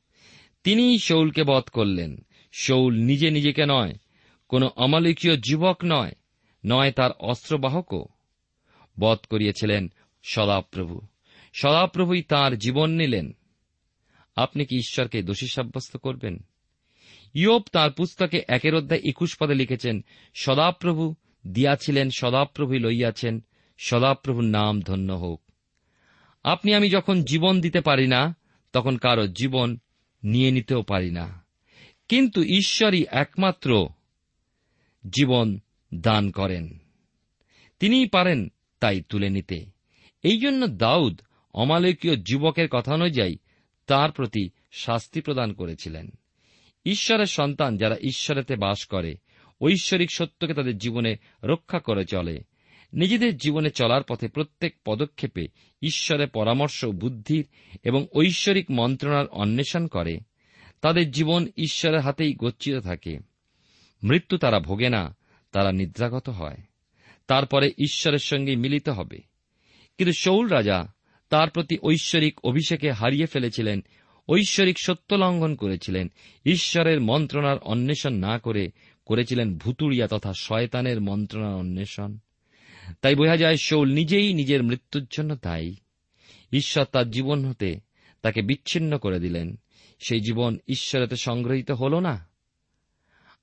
তিনি 0.63 0.99
শৌলকে 0.99 1.43
বধ 1.43 1.63
করলেন। 1.63 2.25
শৌল 2.51 2.93
নিজে 2.93 3.31
নিজেকে 3.31 3.65
নয়, 3.65 3.93
কোন 4.47 4.63
অমালিকীয় 4.63 5.37
যুবক 5.37 5.77
নয় 5.85 6.11
নয় 6.65 6.91
তার 6.91 7.11
অস্ত্রবাহকও। 7.19 8.05
বধ 8.99 9.17
করিয়েছিলেন 9.29 9.91
সদাপ্রভু। 10.23 11.01
সদাপ্রভুই 11.53 12.21
তাঁর 12.21 12.55
জীবন 12.55 12.89
নিলেন। 12.89 13.37
আপনি 14.35 14.65
কি 14.65 14.75
ঈশ্বরকে 14.75 15.23
দোষী 15.23 15.47
সাব্যস্ত 15.47 15.97
করবেন? 15.97 16.45
ইয়োব 17.33 17.63
তার 17.71 17.91
পুস্তকে 17.91 18.41
একের 18.47 18.75
অধ্যায় 18.75 19.01
একুশ 19.03 19.37
পদে 19.39 19.53
লিখেছেন, 19.53 20.05
সদাপ্রভু 20.33 21.15
দিয়াছিলেন 21.47 22.09
সদাপ্রভু 22.09 22.73
লইয়াছেন, 22.73 23.43
সদাপ্রভুর 23.77 24.43
নাম 24.43 24.81
ধন্য 24.81 25.13
হোক। 25.13 25.41
আপনি 26.43 26.73
আমি 26.73 26.89
যখন 26.89 27.23
জীবন 27.23 27.61
দিতে 27.61 27.81
পারি 27.81 28.07
না, 28.07 28.35
তখন 28.73 28.97
কারও 28.97 29.27
জীবন 29.27 29.77
নিয়ে 30.23 30.51
নিতেও 30.51 30.81
পারি 30.81 31.11
না। 31.11 31.45
কিন্তু 32.07 32.43
ঈশ্বরই 32.43 33.05
একমাত্র 33.11 33.89
জীবন 35.09 35.59
দান 35.95 36.31
করেন। 36.31 36.79
তিনিই 37.79 38.07
পারেন 38.07 38.51
তাই 38.79 39.01
তুলে 39.01 39.29
নিতে। 39.29 39.65
এই 40.23 40.37
জন্য 40.37 40.67
দাউদ 40.67 41.21
অমালকীয় 41.53 42.15
যুবকের 42.15 42.67
কথা 42.67 42.93
অনুযায়ী 42.93 43.37
তার 43.87 44.11
প্রতি 44.11 44.49
শাস্তি 44.71 45.21
প্রদান 45.21 45.53
করেছিলেন। 45.53 46.09
ঈশ্বরের 46.85 47.25
সন্তান 47.25 47.77
যারা 47.77 47.95
ঈশ্বরেতে 48.01 48.55
বাস 48.55 48.85
করে, 48.85 49.17
ঐশ্বরিক 49.61 50.11
সত্যকে 50.11 50.53
তাদের 50.53 50.77
জীবনে 50.77 51.15
রক্ষা 51.43 51.79
করে 51.79 52.05
চলে। 52.05 52.43
নিজেদের 52.93 53.37
জীবনে 53.37 53.69
চলার 53.69 54.01
পথে 54.03 54.27
প্রত্যেক 54.27 54.75
পদক্ষেপে 54.85 55.47
ঈশ্বরের 55.81 56.27
পরামর্শ 56.27 56.85
বুদ্ধির 56.85 57.45
এবং 57.83 58.07
ঐশ্বরিক 58.13 58.71
মন্ত্রণার 58.71 59.27
অন্বেষণ 59.27 59.87
করে। 59.87 60.19
তাদের 60.81 61.11
জীবন 61.11 61.47
ঈশ্বরের 61.57 61.99
হাতেই 61.99 62.33
গচ্ছিত 62.33 62.75
থাকে। 62.75 63.17
মৃত্যু 64.03 64.37
তারা 64.37 64.59
ভোগে 64.59 64.89
না, 64.89 65.15
তারা 65.51 65.71
নিদ্রাগত 65.71 66.29
হয়। 66.29 66.57
তারপরে 67.27 67.67
ঈশ্বরের 67.67 68.19
সঙ্গে 68.19 68.55
মিলিত 68.55 68.89
হবে। 68.89 69.17
কিন্তু 69.97 70.13
শৌল 70.13 70.47
রাজা 70.47 70.93
তার 71.29 71.49
প্রতি 71.49 71.77
ঐশ্বরিক 71.83 72.39
অভিষেকে 72.43 72.91
হারিয়ে 72.91 73.25
ফেলেছিলেন, 73.25 73.83
ঐশ্বরিক 74.29 74.79
সত্য 74.79 75.15
লঙ্ঘন 75.15 75.55
করেছিলেন, 75.55 76.11
ঈশ্বরের 76.45 77.01
মন্ত্রণার 77.01 77.57
অন্বেষণ 77.59 78.13
না 78.13 78.39
করে 78.39 78.69
করেছিলেন 79.05 79.57
ভুতুড়িয়া 79.57 80.07
তথা 80.07 80.33
শয়তানের 80.39 81.01
মন্ত্রণার 81.01 81.55
অন্বেষণ। 81.55 82.17
তাই 83.01 83.15
বোঝা 83.15 83.37
যায় 83.37 83.57
শৌল 83.57 83.93
নিজেই 83.93 84.33
নিজের 84.33 84.63
মৃত্যুর 84.63 85.07
জন্য 85.11 85.35
তাই 85.35 85.75
ঈশ্বর 86.51 86.85
তার 86.85 87.11
জীবন 87.11 87.45
হতে 87.45 87.79
তাকে 88.21 88.41
বিচ্ছিন্ন 88.41 88.97
করে 88.97 89.19
দিলেন। 89.19 89.59
সেই 90.07 90.21
জীবন 90.21 90.57
ঈশ্বরেতে 90.67 91.15
সংগ্রহীত 91.15 91.71
হল 91.71 91.99
না। 91.99 92.29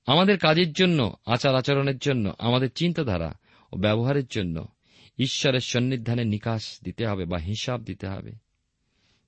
আমাদের 0.05 0.37
কাজের 0.37 0.73
জন্য, 0.73 1.15
আচার 1.25 1.55
আচরণের 1.55 1.97
জন্য, 1.97 2.33
আমাদের 2.39 2.71
চিন্তাধারা 2.71 3.33
ও 3.73 3.77
ব্যবহারের 3.77 4.25
জন্য 4.25 4.67
ঈশ্বরের 5.19 5.59
সন্নিধানে 5.59 6.25
নিকাশ 6.25 6.79
দিতে 6.83 7.07
হবে 7.07 7.25
বা 7.25 7.37
হিসাব 7.37 7.83
দিতে 7.83 8.07
হবে। 8.07 8.31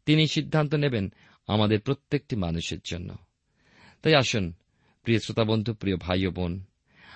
তিনি 0.05 0.27
সিদ্ধান্ত 0.27 0.75
নেবেন 0.75 1.13
আমাদের 1.47 1.79
প্রত্যেকটি 1.79 2.35
মানুষের 2.35 2.79
জন্য। 2.85 3.15
তাই 4.01 4.15
আসুন, 4.15 4.53
প্রিয় 5.03 5.19
শ্রোতা 5.19 5.43
বন্ধু, 5.43 5.73
প্রিয় 5.73 5.97
ভাই 5.97 6.27
বোন, 6.27 6.63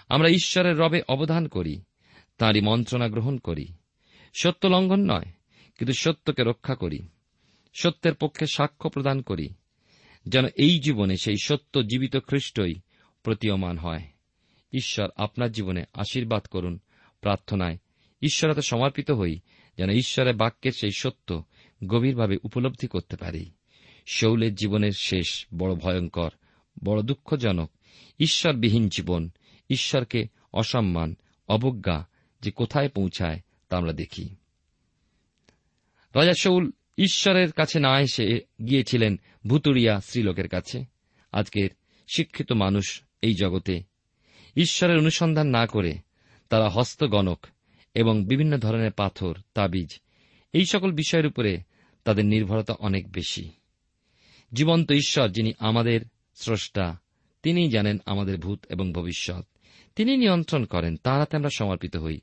আমরা 0.09 0.29
ঈশ্বরের 0.29 0.77
রবে 0.77 1.01
অবদান 1.07 1.47
করি। 1.47 1.81
তাঁরই 2.37 2.61
মন্ত্রণা 2.61 3.07
গ্রহণ 3.07 3.37
করি। 3.37 3.67
সত্য 4.39 4.67
লঙ্ঘন 4.67 5.11
নয়, 5.11 5.25
কিন্তু 5.77 5.93
সত্যকে 5.93 6.43
রক্ষা 6.43 6.75
করি। 6.75 6.99
সত্যের 7.73 8.13
পক্ষে 8.13 8.45
সাক্ষ্য 8.45 8.89
প্রদান 8.89 9.21
করি, 9.21 9.49
যেন 10.25 10.45
এই 10.45 10.79
জীবনে 10.79 11.17
সেই 11.17 11.35
সত্য 11.43 11.81
জীবিত 11.81 12.17
খ্রিস্টই 12.17 12.73
প্রতীয়মান 13.23 13.77
হয়। 13.77 14.03
ঈশ্বর 14.73 15.09
আপনার 15.15 15.51
জীবনে 15.51 15.83
আশীর্বাদ 15.93 16.45
করুন, 16.45 16.79
প্রার্থনায় 17.21 17.77
ঈশ্বরতে 18.21 18.61
সমর্পিত 18.61 19.11
হই, 19.11 19.39
যেন 19.77 19.89
ঈশ্বরের 19.89 20.35
বাক্যের 20.35 20.71
সেই 20.71 20.91
সত্য 20.91 21.43
গভীরভাবে 21.87 22.37
উপলব্ধি 22.43 22.87
করতে 22.87 23.15
পারি। 23.17 23.51
শৌলের 24.05 24.55
জীবনের 24.55 24.91
শেষ 24.91 25.45
বড় 25.57 25.75
ভয়ঙ্কর, 25.75 26.29
বড় 26.83 27.01
দুঃখজনক, 27.01 27.71
ঈশ্বরবিহীন 28.19 28.89
জীবন, 28.89 29.29
ঈশ্বরকে 29.69 30.27
অসম্মান, 30.53 31.15
অবজ্ঞা 31.47 32.07
যে 32.41 32.51
কোথায় 32.51 32.89
পৌঁছায় 32.89 33.39
তা 33.69 33.77
আমরা 33.77 33.93
দেখি। 33.93 34.35
রাজা 36.15 36.33
শৌল 36.33 36.71
ঈশ্বরের 36.97 37.51
কাছে 37.51 37.79
না 37.79 37.99
এসে 37.99 38.41
গিয়েছিলেন 38.67 39.19
ভুতুড়িয়া 39.47 40.01
স্ত্রীলোকের 40.01 40.49
কাছে। 40.49 40.85
আজকের 41.31 41.69
শিক্ষিত 42.15 42.51
মানুষ 42.51 43.01
এই 43.21 43.33
জগতে। 43.33 43.83
ঈশ্বরের 44.55 44.97
অনুসন্ধান 44.97 45.47
না 45.47 45.67
করে 45.67 45.97
তারা 46.49 46.69
হস্তগণক 46.69 47.47
এবং 47.93 48.25
বিভিন্ন 48.25 48.57
ধরনের 48.57 48.91
পাথর, 48.91 49.35
তাবিজ 49.53 49.99
এই 50.53 50.65
সকল 50.65 50.91
বিষয়ের 50.91 51.25
উপরে 51.25 51.61
তাদের 52.03 52.25
নির্ভরতা 52.25 52.73
অনেক 52.73 53.11
বেশি। 53.11 53.49
জীবন্ত 54.53 54.91
ঈশ্বর 54.91 55.29
যিনি 55.29 55.53
আমাদের 55.59 56.01
স্রষ্টা 56.35 56.97
তিনি 57.43 57.69
জানেন 57.69 57.97
আমাদের 58.05 58.37
ভূত 58.37 58.65
এবং 58.69 58.93
ভবিষ্যৎ। 58.93 59.47
তিনি 59.97 60.17
নিয়ন্ত্রণ 60.17 60.65
করেন 60.65 60.97
তার 60.97 61.19
হাতে 61.19 61.37
আমরা 61.37 61.49
সমর্পিত 61.57 61.97
হই। 61.97 62.19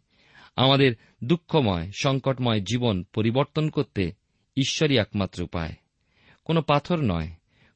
আমাদের 0.57 0.93
দুঃখময়, 1.25 1.91
সংকটময় 2.01 2.61
জীবন 2.61 3.05
পরিবর্তন 3.15 3.71
করতে 3.71 4.13
ঈশ্বরই 4.57 4.99
একমাত্র 4.99 5.43
উপায়। 5.43 5.73
কোনো 6.45 6.63
পাথর 6.63 6.99
নয়, 7.01 7.29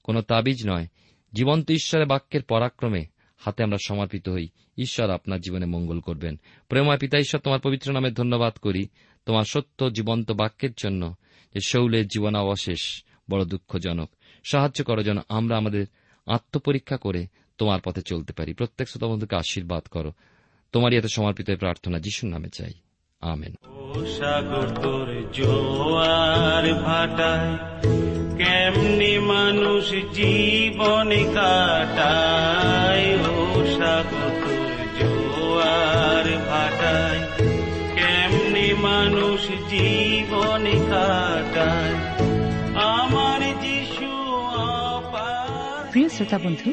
কোনো 0.05 0.23
তাবিজ 0.23 0.69
নয়, 0.69 0.87
জীবন্ত 1.33 1.71
ঈশ্বরের 1.71 2.07
বাক্যের 2.07 2.43
পরাক্রমে 2.43 3.07
হাতে 3.39 3.63
আমরা 3.63 3.77
সমর্পিত 3.87 4.29
হই। 4.29 4.49
ঈশ্বর 4.79 5.11
আপনার 5.11 5.41
জীবনে 5.41 5.67
মঙ্গল 5.67 6.01
করবেন। 6.01 6.41
প্রেমায় 6.69 6.99
পিতা 6.99 7.19
ঈশ্বর, 7.19 7.41
তোমার 7.41 7.61
পবিত্র 7.61 7.93
নামে 7.93 8.11
ধন্যবাদ 8.11 8.55
করি। 8.55 8.89
তোমার 9.27 9.45
সত্য 9.45 9.91
জীবন্ত 9.93 10.33
বাক্যের 10.33 10.71
জন্য 10.83 11.15
যে 11.55 11.61
শৌলের 11.67 12.07
জীবনাবশেষ 12.07 13.05
বড় 13.31 13.45
দুঃখজনক। 13.45 14.11
সাহায্য 14.51 14.85
করো 14.85 15.03
যেন 15.03 15.19
আমরা 15.29 15.57
আমাদের 15.57 15.87
আত্মপরীক্ষা 16.27 16.97
করে 16.97 17.27
তোমার 17.59 17.81
পথে 17.85 18.03
চলতে 18.03 18.33
পারি। 18.33 18.53
প্রত্যেক 18.53 18.89
শ্রোতা 18.89 19.07
বন্ধুকে 19.07 19.37
আশীর্বাদ 19.37 19.83
করো। 19.83 20.13
তোমারই 20.73 20.97
এত 20.97 21.07
সমর্পিত 21.07 21.51
প্রার্থনা 21.51 21.99
যিশুর 21.99 22.31
নামে 22.31 22.49
চাই। 22.49 22.73
আমেন। 23.21 23.55
সাগর 24.07 24.83
তোর 24.83 25.31
জোয়ার 25.33 26.75
ভাটায় 26.75 27.59
কেমনি 28.37 29.19
মানুষ 29.19 29.91
জীবন 29.91 31.11
কাটায়? 31.35 33.19
ও 33.21 33.67
সাগর 33.79 34.47
তোর 34.47 35.01
জোয়ার 35.01 36.25
ভাটায় 36.49 37.21
কেমনি 37.95 38.75
মানুষ 38.75 39.49
জীবন 39.71 40.65
কাটায়? 40.91 41.95
আমার 42.75 43.61
যিশু 43.61 44.11
অপার 44.57 45.91
প্রিয় 45.91 46.09
শ্রোতা 46.09 46.39
বন্ধু 46.39 46.73